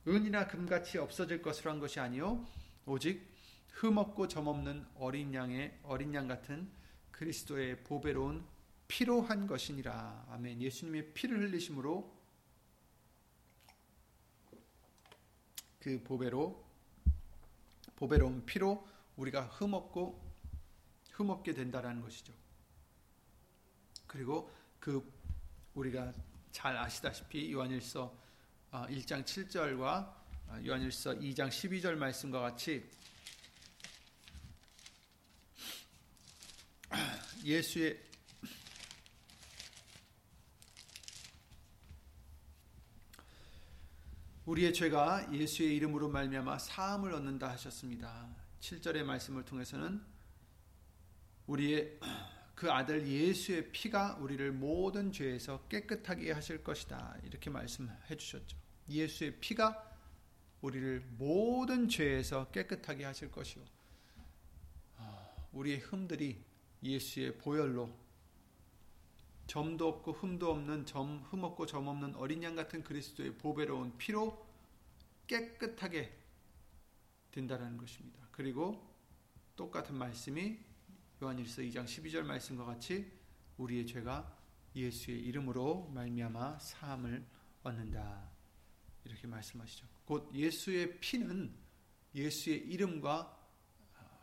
은이나 0.08 0.48
금같이 0.48 0.98
없어질 0.98 1.42
것으로 1.42 1.72
한 1.72 1.80
것이 1.80 2.00
아니요 2.00 2.46
오직 2.86 3.31
흠없고 3.72 4.28
점없는 4.28 4.86
어린 4.96 5.34
양의 5.34 5.80
어린 5.84 6.14
양 6.14 6.28
같은 6.28 6.70
그리스도의 7.12 7.84
보배로운 7.84 8.46
피로 8.88 9.22
한 9.22 9.48
것이니라. 9.48 10.28
아멘. 10.30 10.62
예수님의 10.62 11.14
피를 11.14 11.40
흘리심으로 11.40 12.22
그 15.80 16.04
보배로 16.04 16.64
보배로운 17.96 18.46
피로 18.46 18.88
우리가 19.16 19.46
흠없고 19.46 20.22
흠없게 21.12 21.54
된다라는 21.54 22.02
것이죠. 22.02 22.34
그리고 24.08 24.52
그 24.80 25.10
우리가 25.74 26.14
잘 26.52 26.76
아시다시피 26.76 27.52
요한일서 27.54 28.14
1장 28.72 29.20
어, 29.20 29.24
7절과 29.24 29.82
어, 30.48 30.62
요한일서 30.66 31.14
2장 31.14 31.48
12절 31.48 31.96
말씀과 31.96 32.42
같이 32.42 32.90
예수의 37.44 38.00
우리의 44.46 44.74
죄가 44.74 45.34
예수의 45.34 45.76
이름으로 45.78 46.10
말미암아 46.10 46.60
사함을 46.60 47.14
얻는다 47.14 47.50
하셨습니다. 47.52 48.28
7절의 48.60 49.04
말씀을 49.04 49.44
통해서는 49.46 50.04
우리의 51.48 52.00
그 52.54 52.72
아들 52.72 53.08
예수의 53.08 53.72
피가 53.72 54.18
우리를 54.18 54.52
모든 54.52 55.12
죄에서 55.12 55.68
깨끗하게 55.68 56.32
하실 56.32 56.64
것이다. 56.64 57.18
이렇게 57.24 57.50
말씀해 57.50 58.16
주셨죠. 58.18 58.58
예수의 58.88 59.40
피가 59.40 59.90
우리를 60.62 61.04
모든 61.18 61.90
죄에서 61.90 62.52
깨끗하게 62.52 63.06
하실 63.06 63.32
것이요. 63.32 63.64
아, 64.98 65.28
우리의 65.54 65.80
흠들이 65.80 66.44
예수의 66.84 67.38
보혈로 67.38 68.02
점도 69.48 69.88
없고 69.88 70.14
흠도 70.14 70.50
없는 70.52 70.86
점 70.86 71.24
흠없고 71.30 71.66
점 71.66 71.88
없는 71.88 72.16
어린 72.16 72.42
양 72.44 72.56
같은 72.56 72.84
그리스도의 72.84 73.38
보배로운 73.38 73.98
피로 73.98 74.48
깨끗하게 75.28 76.18
된다라는 77.32 77.78
것입니다. 77.78 78.28
그리고 78.32 78.90
똑같은 79.56 79.96
말씀이 79.96 80.58
요한일서 81.22 81.62
2장 81.64 81.86
12절 81.86 82.24
말씀과 82.24 82.66
같이 82.66 83.12
우리의 83.58 83.86
죄가 83.86 84.38
예수의 84.76 85.20
이름으로 85.20 85.90
말미암아 85.94 86.60
사함을 86.60 87.26
얻는다. 87.64 88.32
이렇게 89.04 89.28
말씀하시죠. 89.28 89.88
곧 90.06 90.34
예수의 90.34 91.00
피는 91.00 91.54
예수의 92.16 92.60
이름과 92.60 93.38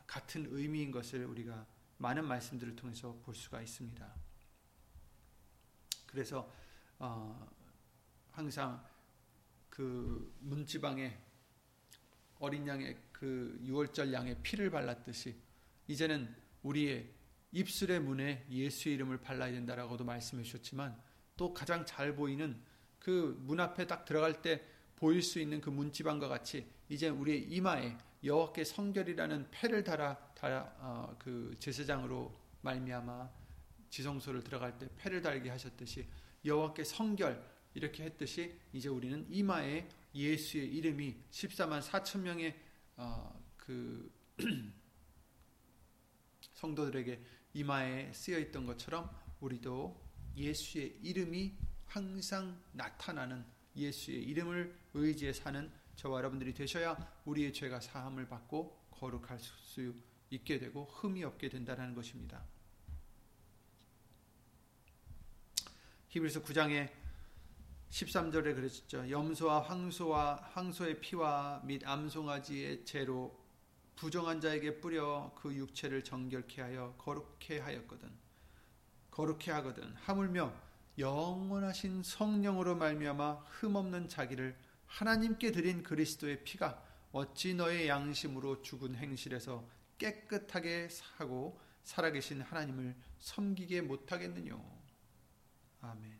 같은 0.06 0.46
의미인 0.50 0.90
것을 0.90 1.26
우리가 1.26 1.66
많은 1.98 2.26
말씀들을 2.26 2.74
통해서 2.76 3.14
볼 3.24 3.34
수가 3.34 3.60
있습니다. 3.60 4.14
그래서 6.06 6.50
어, 6.98 7.48
항상 8.30 8.84
그 9.68 10.34
문지방에 10.40 11.16
어린 12.38 12.66
양의 12.66 12.96
그 13.12 13.58
유월절 13.62 14.12
양의 14.12 14.38
피를 14.42 14.70
발랐듯이 14.70 15.36
이제는 15.86 16.34
우리의 16.62 17.12
입술의 17.52 18.00
문에 18.00 18.46
예수의 18.50 18.94
이름을 18.96 19.20
발라야 19.20 19.52
된다라고도 19.52 20.04
말씀해 20.04 20.42
주셨지만 20.42 21.00
또 21.36 21.52
가장 21.52 21.84
잘 21.84 22.14
보이는 22.14 22.60
그 22.98 23.36
문 23.40 23.60
앞에 23.60 23.86
딱 23.86 24.04
들어갈 24.04 24.42
때 24.42 24.64
보일 24.96 25.22
수 25.22 25.38
있는 25.38 25.60
그 25.60 25.70
문지방과 25.70 26.28
같이 26.28 26.70
이제 26.88 27.08
우리의 27.08 27.44
이마에 27.44 27.96
여호와께 28.22 28.64
성결이라는 28.64 29.48
패를 29.50 29.84
달아 29.84 30.16
달아 30.34 30.76
어, 30.78 31.16
그 31.18 31.54
제사장으로 31.58 32.34
말미암아 32.62 33.30
지성소를 33.90 34.42
들어갈 34.42 34.78
때 34.78 34.88
패를 34.96 35.22
달게 35.22 35.50
하셨듯이 35.50 36.06
여호와께 36.44 36.84
성결 36.84 37.42
이렇게 37.74 38.04
했듯이 38.04 38.58
이제 38.72 38.88
우리는 38.88 39.26
이마에 39.30 39.88
예수의 40.14 40.66
이름이 40.74 41.16
14만 41.30 41.80
4천 41.82 42.20
명의 42.20 42.56
어, 42.96 43.40
그 43.56 44.10
성도들에게 46.54 47.20
이마에 47.54 48.12
쓰여 48.12 48.38
있던 48.40 48.66
것처럼 48.66 49.10
우리도 49.40 50.00
예수의 50.36 50.98
이름이 51.02 51.56
항상 51.86 52.60
나타나는 52.72 53.44
예수의 53.76 54.22
이름을 54.24 54.76
의지해 54.94 55.32
사는 55.32 55.70
저와 55.98 56.18
여러분들이 56.18 56.54
되셔야 56.54 56.96
우리의 57.24 57.52
죄가 57.52 57.80
사함을 57.80 58.28
받고 58.28 58.88
거룩할 58.92 59.36
수 59.40 59.92
있게 60.30 60.60
되고 60.60 60.84
흠이 60.84 61.24
없게 61.24 61.48
된다는 61.48 61.92
것입니다. 61.92 62.44
히브리서 66.06 66.42
9장에 66.42 66.88
13절에 67.90 68.54
그랬죠. 68.54 69.10
염소와 69.10 69.60
황소와 69.62 70.50
황소의 70.52 71.00
피와 71.00 71.62
및 71.64 71.84
암송아지의 71.84 72.84
죄로 72.84 73.36
부정한 73.96 74.40
자에게 74.40 74.80
뿌려 74.80 75.32
그 75.34 75.52
육체를 75.52 76.04
정결케 76.04 76.62
하여 76.62 76.94
거룩케 76.98 77.58
하였거든 77.58 78.08
거룩케 79.10 79.50
하거든 79.50 79.92
하물며 79.96 80.54
영원하신 80.96 82.04
성령으로 82.04 82.76
말미암아 82.76 83.32
흠 83.46 83.74
없는 83.74 84.08
자기를 84.08 84.67
하나님께 84.88 85.52
드린 85.52 85.82
그리스도의 85.82 86.42
피가 86.44 86.84
어찌 87.12 87.54
너의 87.54 87.88
양심으로 87.88 88.62
죽은 88.62 88.96
행실에서 88.96 89.68
깨끗하게 89.98 90.88
사고 90.88 91.60
살아계신 91.84 92.42
하나님을 92.42 92.94
섬기게 93.20 93.82
못하겠느뇨. 93.82 94.62
아멘. 95.80 96.18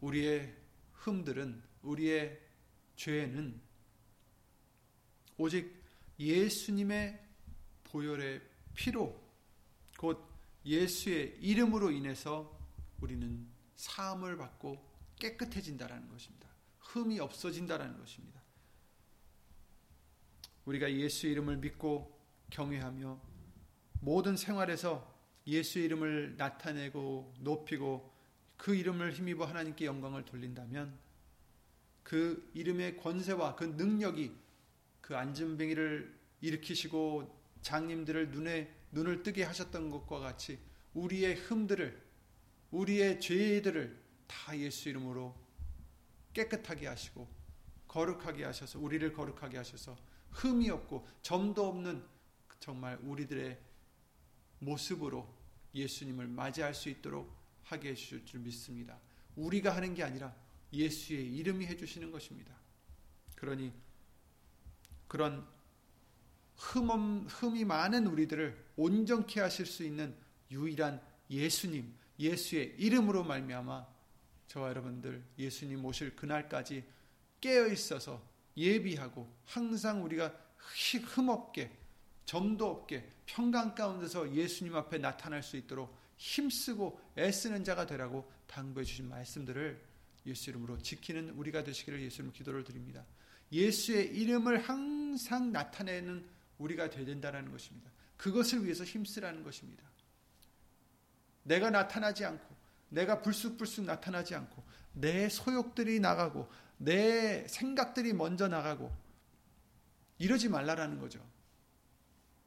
우리의 0.00 0.54
흠들은 0.92 1.62
우리의 1.82 2.40
죄는 2.96 3.60
오직 5.36 5.82
예수님의 6.18 7.24
보혈의 7.84 8.42
피로 8.74 9.20
곧 9.96 10.24
예수의 10.64 11.38
이름으로 11.40 11.90
인해서 11.90 12.56
우리는 13.00 13.46
사함을 13.76 14.36
받고 14.36 14.87
깨끗해진다라는 15.18 16.08
것입니다. 16.08 16.48
흠이 16.80 17.20
없어진다라는 17.20 17.98
것입니다. 17.98 18.40
우리가 20.64 20.92
예수 20.92 21.26
이름을 21.26 21.58
믿고 21.58 22.18
경외하며 22.50 23.20
모든 24.00 24.36
생활에서 24.36 25.16
예수 25.46 25.78
이름을 25.78 26.36
나타내고 26.36 27.34
높이고 27.40 28.12
그 28.56 28.74
이름을 28.74 29.12
힘입어 29.12 29.46
하나님께 29.46 29.86
영광을 29.86 30.24
돌린다면 30.24 30.98
그 32.02 32.50
이름의 32.54 32.98
권세와 32.98 33.56
그 33.56 33.64
능력이 33.64 34.34
그 35.00 35.16
안진뱅이를 35.16 36.18
일으키시고 36.40 37.38
장님들을 37.62 38.30
눈에 38.30 38.74
눈을 38.92 39.22
뜨게 39.22 39.42
하셨던 39.44 39.90
것과 39.90 40.18
같이 40.18 40.58
우리의 40.94 41.34
흠들을 41.36 42.02
우리의 42.70 43.20
죄들을 43.20 44.07
다 44.28 44.56
예수 44.56 44.88
이름으로 44.88 45.34
깨끗하게 46.32 46.86
하시고 46.86 47.28
거룩하게 47.88 48.44
하셔서 48.44 48.78
우리를 48.78 49.12
거룩하게 49.12 49.56
하셔서 49.56 49.96
흠이 50.30 50.70
없고 50.70 51.08
점도 51.22 51.66
없는 51.66 52.04
정말 52.60 52.98
우리들의 53.02 53.58
모습으로 54.60 55.26
예수님을 55.74 56.28
맞이할 56.28 56.74
수 56.74 56.88
있도록 56.88 57.36
하게 57.64 57.90
해주실 57.90 58.24
줄 58.24 58.40
믿습니다. 58.40 58.98
우리가 59.36 59.74
하는 59.74 59.94
게 59.94 60.02
아니라 60.02 60.34
예수의 60.72 61.34
이름이 61.36 61.66
해주시는 61.66 62.10
것입니다. 62.10 62.54
그러니 63.34 63.72
그런 65.06 65.46
흠, 66.56 67.26
흠이 67.26 67.64
많은 67.64 68.06
우리들을 68.06 68.72
온전케 68.76 69.40
하실 69.40 69.64
수 69.64 69.84
있는 69.84 70.14
유일한 70.50 71.00
예수님, 71.30 71.94
예수의 72.18 72.74
이름으로 72.78 73.24
말미암아 73.24 73.86
저와 74.48 74.70
여러분들 74.70 75.22
예수님 75.38 75.84
오실 75.84 76.16
그날까지 76.16 76.84
깨어 77.40 77.68
있어서 77.68 78.22
예비하고 78.56 79.32
항상 79.44 80.04
우리가 80.04 80.34
흠없게 80.56 81.70
점도 82.24 82.68
없게 82.68 83.08
평강 83.26 83.74
가운데서 83.74 84.34
예수님 84.34 84.74
앞에 84.74 84.98
나타날 84.98 85.42
수 85.42 85.56
있도록 85.56 85.96
힘쓰고 86.16 87.00
애쓰는 87.16 87.64
자가 87.64 87.86
되라고 87.86 88.30
당부해 88.46 88.84
주신 88.84 89.08
말씀들을 89.08 89.80
예수 90.26 90.50
이름으로 90.50 90.78
지키는 90.78 91.30
우리가 91.30 91.62
되시기를 91.64 92.02
예수님 92.02 92.32
기도를 92.32 92.64
드립니다. 92.64 93.04
예수의 93.52 94.14
이름을 94.16 94.60
항상 94.60 95.52
나타내는 95.52 96.26
우리가 96.58 96.90
되야 96.90 97.06
된다는 97.06 97.50
것입니다. 97.50 97.90
그것을 98.16 98.64
위해서 98.64 98.84
힘쓰라는 98.84 99.42
것입니다. 99.42 99.84
내가 101.44 101.70
나타나지 101.70 102.24
않고 102.24 102.57
내가 102.88 103.22
불쑥불쑥 103.22 103.84
나타나지 103.84 104.34
않고 104.34 104.62
내 104.92 105.28
소욕들이 105.28 106.00
나가고 106.00 106.48
내 106.78 107.46
생각들이 107.46 108.12
먼저 108.12 108.48
나가고 108.48 108.90
이러지 110.18 110.48
말라라는 110.48 110.98
거죠. 110.98 111.24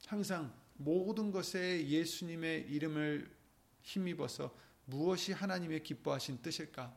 항상 0.08 0.54
모든 0.76 1.32
것에 1.32 1.88
예수님의 1.88 2.70
이름을 2.70 3.34
힘입어서 3.82 4.54
무엇이 4.86 5.32
하나님의 5.32 5.84
기뻐하신 5.84 6.42
뜻일까? 6.42 6.94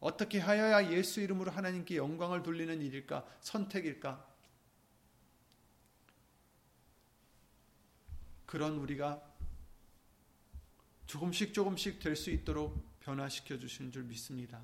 어떻게 0.00 0.40
하여야 0.40 0.90
예수 0.92 1.20
이름으로 1.20 1.50
하나님께 1.50 1.96
영광을 1.96 2.42
돌리는 2.42 2.82
일일까? 2.82 3.24
선택일까? 3.40 4.28
그런 8.46 8.76
우리가 8.78 9.31
조금씩 11.06 11.52
조금씩 11.52 12.00
될 12.00 12.16
수 12.16 12.30
있도록 12.30 13.00
변화시켜 13.00 13.58
주시는 13.58 13.92
줄 13.92 14.04
믿습니다. 14.04 14.60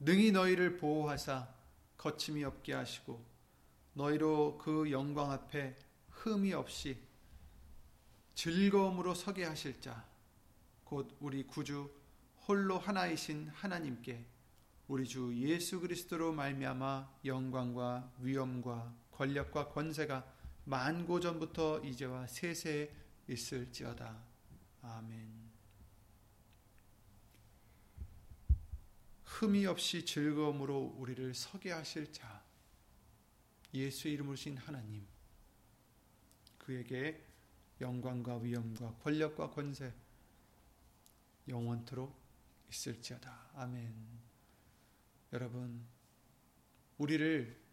능히 0.00 0.30
너희를 0.32 0.76
보호하사 0.76 1.48
거침이 1.96 2.44
없게 2.44 2.72
하시고 2.72 3.24
너희로 3.94 4.58
그 4.58 4.90
영광 4.92 5.32
앞에 5.32 5.76
흠이 6.10 6.52
없이 6.52 7.02
즐거움으로 8.34 9.14
서게 9.14 9.44
하실 9.44 9.80
자 9.80 10.08
곧 10.88 11.14
우리 11.20 11.42
구주 11.46 11.90
홀로 12.46 12.78
하나이신 12.78 13.48
하나님께 13.52 14.24
우리 14.86 15.06
주 15.06 15.34
예수 15.36 15.80
그리스도로 15.80 16.32
말미암아 16.32 17.18
영광과 17.26 18.10
위엄과 18.20 18.94
권력과 19.10 19.68
권세가 19.68 20.24
만고 20.68 21.18
전부터 21.18 21.80
이제와 21.80 22.26
세세 22.26 22.94
있을지어다. 23.26 24.22
아멘. 24.82 25.48
흠이 29.24 29.64
없이 29.64 30.04
즐거움으로 30.04 30.94
우리를 30.98 31.32
서게 31.34 31.72
하실 31.72 32.12
자, 32.12 32.44
예수의 33.72 34.14
이름으로 34.14 34.36
신 34.36 34.58
하나님, 34.58 35.06
그에게 36.58 37.24
영광과 37.80 38.36
위엄과 38.36 38.96
권력과 39.02 39.50
권세 39.50 39.94
영원토록 41.48 42.14
있을지어다. 42.68 43.52
아멘. 43.54 43.94
여러분, 45.32 45.86
우리를 46.98 47.67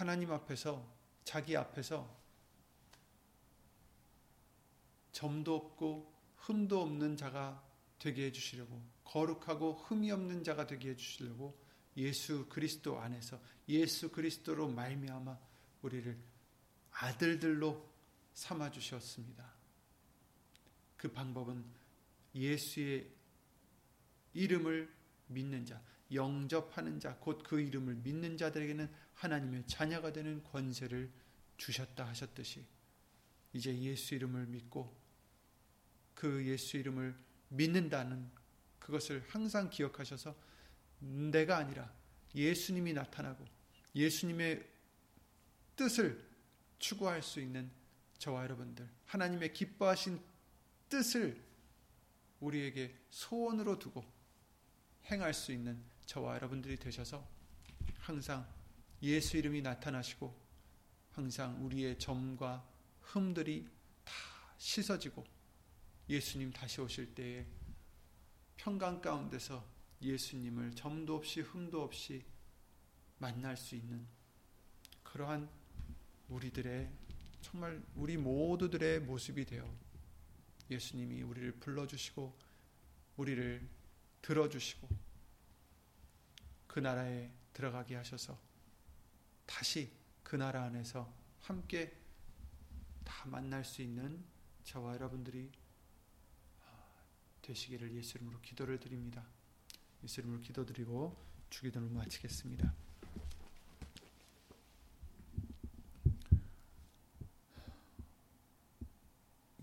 하나님 0.00 0.32
앞에서 0.32 0.82
자기 1.24 1.54
앞에서 1.58 2.18
점도 5.12 5.56
없고 5.56 6.10
흠도 6.38 6.80
없는 6.80 7.18
자가 7.18 7.62
되게 7.98 8.24
해 8.24 8.32
주시려고 8.32 8.82
거룩하고 9.04 9.74
흠이 9.74 10.10
없는 10.10 10.42
자가 10.42 10.66
되게 10.66 10.88
해 10.88 10.96
주시려고 10.96 11.54
예수 11.98 12.46
그리스도 12.48 12.98
안에서 12.98 13.38
예수 13.68 14.10
그리스도로 14.10 14.68
말미암아 14.68 15.38
우리를 15.82 16.18
아들들로 16.92 17.86
삼아 18.32 18.70
주셨습니다. 18.70 19.52
그 20.96 21.12
방법은 21.12 21.62
예수의 22.34 23.06
이름을 24.32 24.90
믿는 25.26 25.66
자, 25.66 25.82
영접하는 26.10 26.98
자, 26.98 27.16
곧 27.16 27.42
그 27.42 27.60
이름을 27.60 27.96
믿는 27.96 28.38
자들에게는 28.38 29.09
하나님의 29.20 29.66
자녀가 29.66 30.12
되는 30.12 30.42
권세를 30.44 31.10
주셨다 31.58 32.08
하셨듯이 32.08 32.64
이제 33.52 33.78
예수 33.78 34.14
이름을 34.14 34.46
믿고 34.46 34.98
그 36.14 36.46
예수 36.46 36.78
이름을 36.78 37.14
믿는다는 37.48 38.30
그것을 38.78 39.22
항상 39.28 39.68
기억하셔서 39.68 40.34
내가 41.00 41.58
아니라 41.58 41.92
예수님이 42.34 42.94
나타나고 42.94 43.44
예수님의 43.94 44.66
뜻을 45.76 46.26
추구할 46.78 47.22
수 47.22 47.40
있는 47.40 47.70
저와 48.16 48.44
여러분들 48.44 48.88
하나님의 49.04 49.52
기뻐하신 49.52 50.18
뜻을 50.88 51.42
우리에게 52.40 52.96
소원으로 53.10 53.78
두고 53.78 54.02
행할 55.10 55.34
수 55.34 55.52
있는 55.52 55.82
저와 56.06 56.36
여러분들이 56.36 56.78
되셔서 56.78 57.26
항상 57.98 58.59
예수 59.02 59.36
이름이 59.36 59.62
나타나시고 59.62 60.34
항상 61.12 61.64
우리의 61.64 61.98
점과 61.98 62.66
흠들이 63.00 63.66
다 64.04 64.12
씻어지고 64.58 65.24
예수님 66.08 66.52
다시 66.52 66.80
오실 66.80 67.14
때에 67.14 67.46
평강 68.56 69.00
가운데서 69.00 69.64
예수님을 70.02 70.74
점도 70.74 71.16
없이 71.16 71.40
흠도 71.40 71.82
없이 71.82 72.24
만날 73.18 73.56
수 73.56 73.74
있는 73.74 74.06
그러한 75.02 75.48
우리들의 76.28 76.90
정말 77.40 77.82
우리 77.94 78.16
모두들의 78.16 79.00
모습이 79.00 79.44
되어 79.44 79.68
예수님이 80.70 81.22
우리를 81.22 81.52
불러주시고 81.52 82.38
우리를 83.16 83.68
들어주시고 84.22 84.88
그 86.66 86.80
나라에 86.80 87.30
들어가게 87.52 87.96
하셔서 87.96 88.49
다시 89.50 89.92
그 90.22 90.36
나라 90.36 90.62
안에서 90.62 91.12
함께 91.40 91.92
다 93.02 93.26
만날 93.28 93.64
수 93.64 93.82
있는 93.82 94.24
저와 94.62 94.94
여러분들이 94.94 95.50
되시기를 97.42 97.92
예수 97.96 98.16
이름으로 98.16 98.40
기도를 98.40 98.78
드립니다. 98.78 99.26
예수 100.04 100.20
이름으로 100.20 100.40
기도드리고 100.40 101.16
주기도를 101.50 101.88
마치겠습니다. 101.88 102.72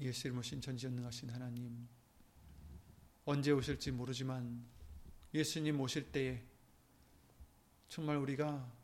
예수 0.01 0.27
이름으로 0.27 0.43
신천지전능하신 0.43 1.29
하나님 1.29 1.88
언제 3.23 3.51
오실지 3.51 3.91
모르지만 3.91 4.65
예수님 5.33 5.79
오실 5.79 6.11
때에 6.11 6.43
정말 7.88 8.17
우리가 8.17 8.76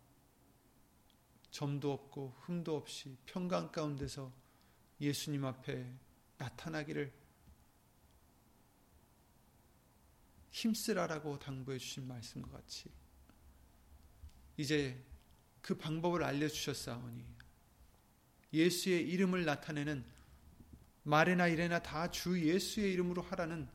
점도 1.53 1.93
없고 1.93 2.33
흠도 2.41 2.75
없이 2.75 3.15
평강 3.27 3.71
가운데서 3.71 4.33
예수님 4.99 5.45
앞에 5.45 5.87
나타나기를 6.39 7.13
힘쓰라라고 10.49 11.37
당부해 11.37 11.77
주신 11.77 12.07
말씀과 12.07 12.49
같이 12.49 12.89
이제 14.57 14.99
그 15.61 15.77
방법을 15.77 16.23
알려 16.23 16.47
주셨사오니 16.47 17.23
예수의 18.51 19.07
이름을 19.09 19.45
나타내는 19.45 20.03
말이나 21.03 21.47
이래나 21.47 21.83
다 21.83 22.09
주 22.09 22.41
예수의 22.41 22.93
이름으로 22.93 23.21
하라는 23.21 23.69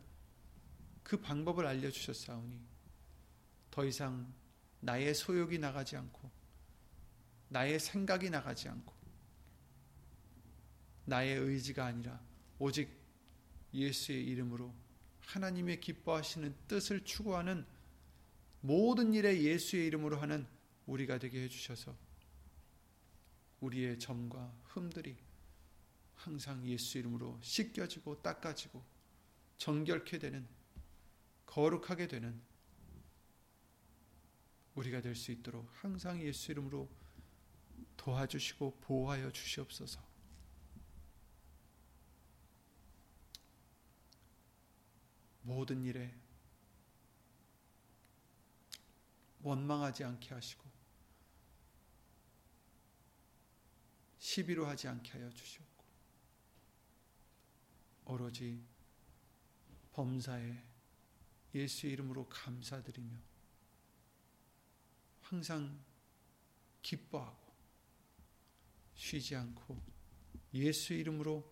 그 1.05 1.21
방법을 1.21 1.65
알려 1.65 1.93
주셨사오니 1.93 2.61
더 3.71 3.85
이상 3.85 4.35
나의 4.81 5.15
소욕이 5.15 5.59
나가지 5.59 5.97
않고 5.97 6.38
나의 7.49 7.81
생각이 7.81 8.31
나가지 8.31 8.69
않고 8.69 8.95
나의 11.05 11.39
의지가 11.39 11.87
아니라 11.87 12.21
오직 12.59 12.91
예수의 13.73 14.27
이름으로 14.27 14.75
하나님의 15.21 15.81
기뻐하시는 15.81 16.55
뜻을 16.69 17.05
추구하는 17.05 17.67
모든 18.61 19.15
일에 19.15 19.43
예수의 19.43 19.87
이름으로 19.87 20.19
하는 20.19 20.47
우리가 20.87 21.19
되게 21.19 21.43
해주셔서 21.45 21.97
우리의 23.61 23.99
점과 23.99 24.53
흠들이 24.65 25.17
항상 26.15 26.65
예수 26.67 26.99
이름으로 26.99 27.39
씻겨지고 27.43 28.23
닦아지고 28.23 28.83
정결케 29.59 30.19
되는 30.19 30.47
거룩하게 31.47 32.09
되는 32.09 32.41
우리가 34.75 35.01
될 35.01 35.15
수 35.15 35.33
있도록 35.33 35.69
항상 35.73 36.21
예수 36.23 36.53
이름으로 36.53 36.89
도와주시고 37.97 38.79
보호하여 38.81 39.31
주시옵소서. 39.31 40.01
모든 45.43 45.83
일에 45.83 46.15
원망하지 49.43 50.05
않게 50.05 50.35
하시고 50.35 50.69
시비로 54.19 54.67
하지 54.67 54.89
않게 54.89 55.13
하여 55.13 55.31
주시옵고 55.31 55.85
오로지 58.05 58.63
범사에 59.93 60.63
예수 61.55 61.87
이름으로 61.87 62.29
감사드리며 62.29 63.17
항상 65.23 65.83
기뻐하고 66.83 67.48
쉬지 68.99 69.37
않고 69.37 69.81
예수 70.55 70.93
이름으로 70.93 71.51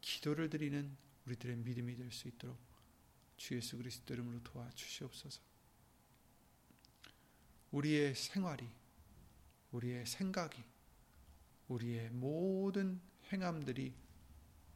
기도를 0.00 0.48
드리는 0.48 0.96
우리들의 1.26 1.56
믿음이 1.56 1.96
될 1.96 2.10
수 2.10 2.28
있도록 2.28 2.56
주 3.36 3.56
예수 3.56 3.76
그리스도 3.76 4.14
이름으로 4.14 4.42
도와주시옵소서. 4.42 5.40
우리의 7.72 8.14
생활이, 8.14 8.68
우리의 9.72 10.06
생각이, 10.06 10.62
우리의 11.68 12.10
모든 12.10 13.00
행함들이 13.32 13.94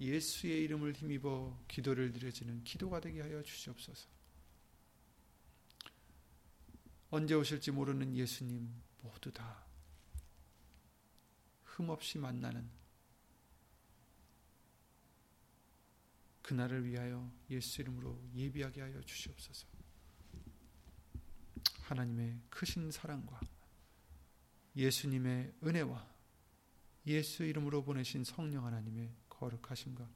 예수의 0.00 0.64
이름을 0.64 0.94
힘입어 0.94 1.64
기도를 1.68 2.12
드려지는 2.12 2.64
기도가 2.64 3.00
되게 3.00 3.20
하여 3.20 3.42
주시옵소서. 3.42 4.08
언제 7.10 7.34
오실지 7.34 7.70
모르는 7.70 8.16
예수님 8.16 8.82
모두 9.02 9.32
다 9.32 9.63
흠없이 11.74 12.18
만나는 12.18 12.70
그날을 16.42 16.84
위하여 16.84 17.32
예수 17.50 17.80
이름으로 17.80 18.22
예비하게 18.34 18.80
하여 18.80 19.00
주시옵소서. 19.00 19.66
하나님의 21.80 22.38
크신 22.48 22.90
사랑과 22.92 23.40
예수님의 24.76 25.54
은혜와 25.64 26.14
예수 27.06 27.44
이름으로 27.44 27.82
보내신 27.82 28.22
성령 28.22 28.64
하나님의 28.66 29.12
거룩하심과 29.28 30.08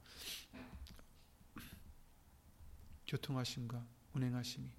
교통하심과 3.05 3.85
운행하심이 4.13 4.71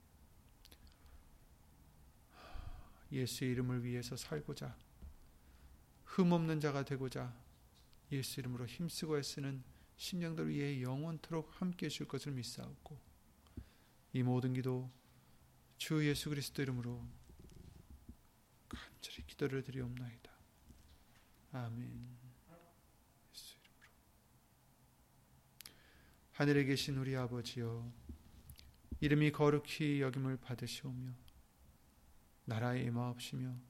예수의 3.12 3.50
이름을 3.52 3.84
위해서 3.84 4.16
살고자 4.16 4.76
흠없는 6.10 6.60
자가 6.60 6.84
되고자 6.84 7.32
예수 8.10 8.40
이름으로 8.40 8.66
힘쓰고 8.66 9.18
애쓰는 9.18 9.62
심령들 9.96 10.48
위해 10.48 10.82
영원토록 10.82 11.60
함께 11.60 11.86
해줄 11.86 12.08
것을 12.08 12.32
믿사옵고 12.32 12.98
이 14.14 14.22
모든 14.24 14.52
기도 14.52 14.90
주 15.78 16.04
예수 16.06 16.28
그리스도 16.28 16.62
이름으로 16.62 17.06
간절히 18.68 19.24
기도를 19.26 19.62
드리옵나이다. 19.62 20.32
아멘. 21.52 22.18
예수 23.32 23.56
이름으로. 23.58 23.88
하늘에 26.32 26.64
계신 26.64 26.96
우리 26.96 27.16
아버지여 27.16 27.88
이름이 29.00 29.30
거룩히 29.30 30.00
여김을 30.00 30.38
받으시오며 30.38 31.12
나라에 32.46 32.82
임하옵시며 32.82 33.69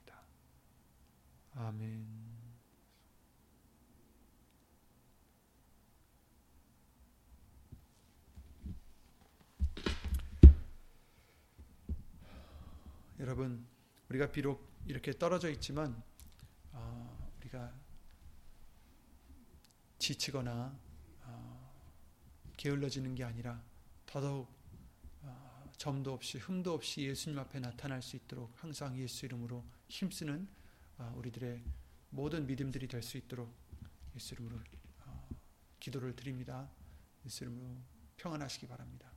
아멘. 1.53 2.21
여러분, 13.19 13.67
우리가 14.09 14.31
비록 14.31 14.67
이렇게 14.87 15.11
떨어져 15.11 15.49
있지만 15.51 16.01
어, 16.71 17.31
우리가 17.39 17.71
지치거나 19.99 20.75
어, 21.25 21.73
게을러지는 22.57 23.13
게 23.13 23.23
아니라 23.23 23.61
더더욱 24.05 24.47
어, 25.21 25.71
점도 25.77 26.13
없이 26.13 26.39
흠도 26.39 26.73
없이 26.73 27.01
예수님 27.01 27.37
앞에 27.37 27.59
나타날 27.59 28.01
수 28.01 28.15
있도록 28.15 28.51
항상 28.55 28.97
예수 28.97 29.25
이름으로 29.25 29.63
힘쓰는 29.89 30.47
어, 30.47 30.60
우리들의 31.09 31.63
모든 32.09 32.45
믿음들이 32.45 32.87
될 32.87 33.01
수 33.01 33.17
있도록 33.17 33.53
예수 34.15 34.33
이름으로 34.33 34.57
어, 35.05 35.29
기도를 35.79 36.15
드립니다. 36.15 36.69
예수 37.25 37.43
이름으로 37.43 37.77
평안하시기 38.17 38.67
바랍니다. 38.67 39.10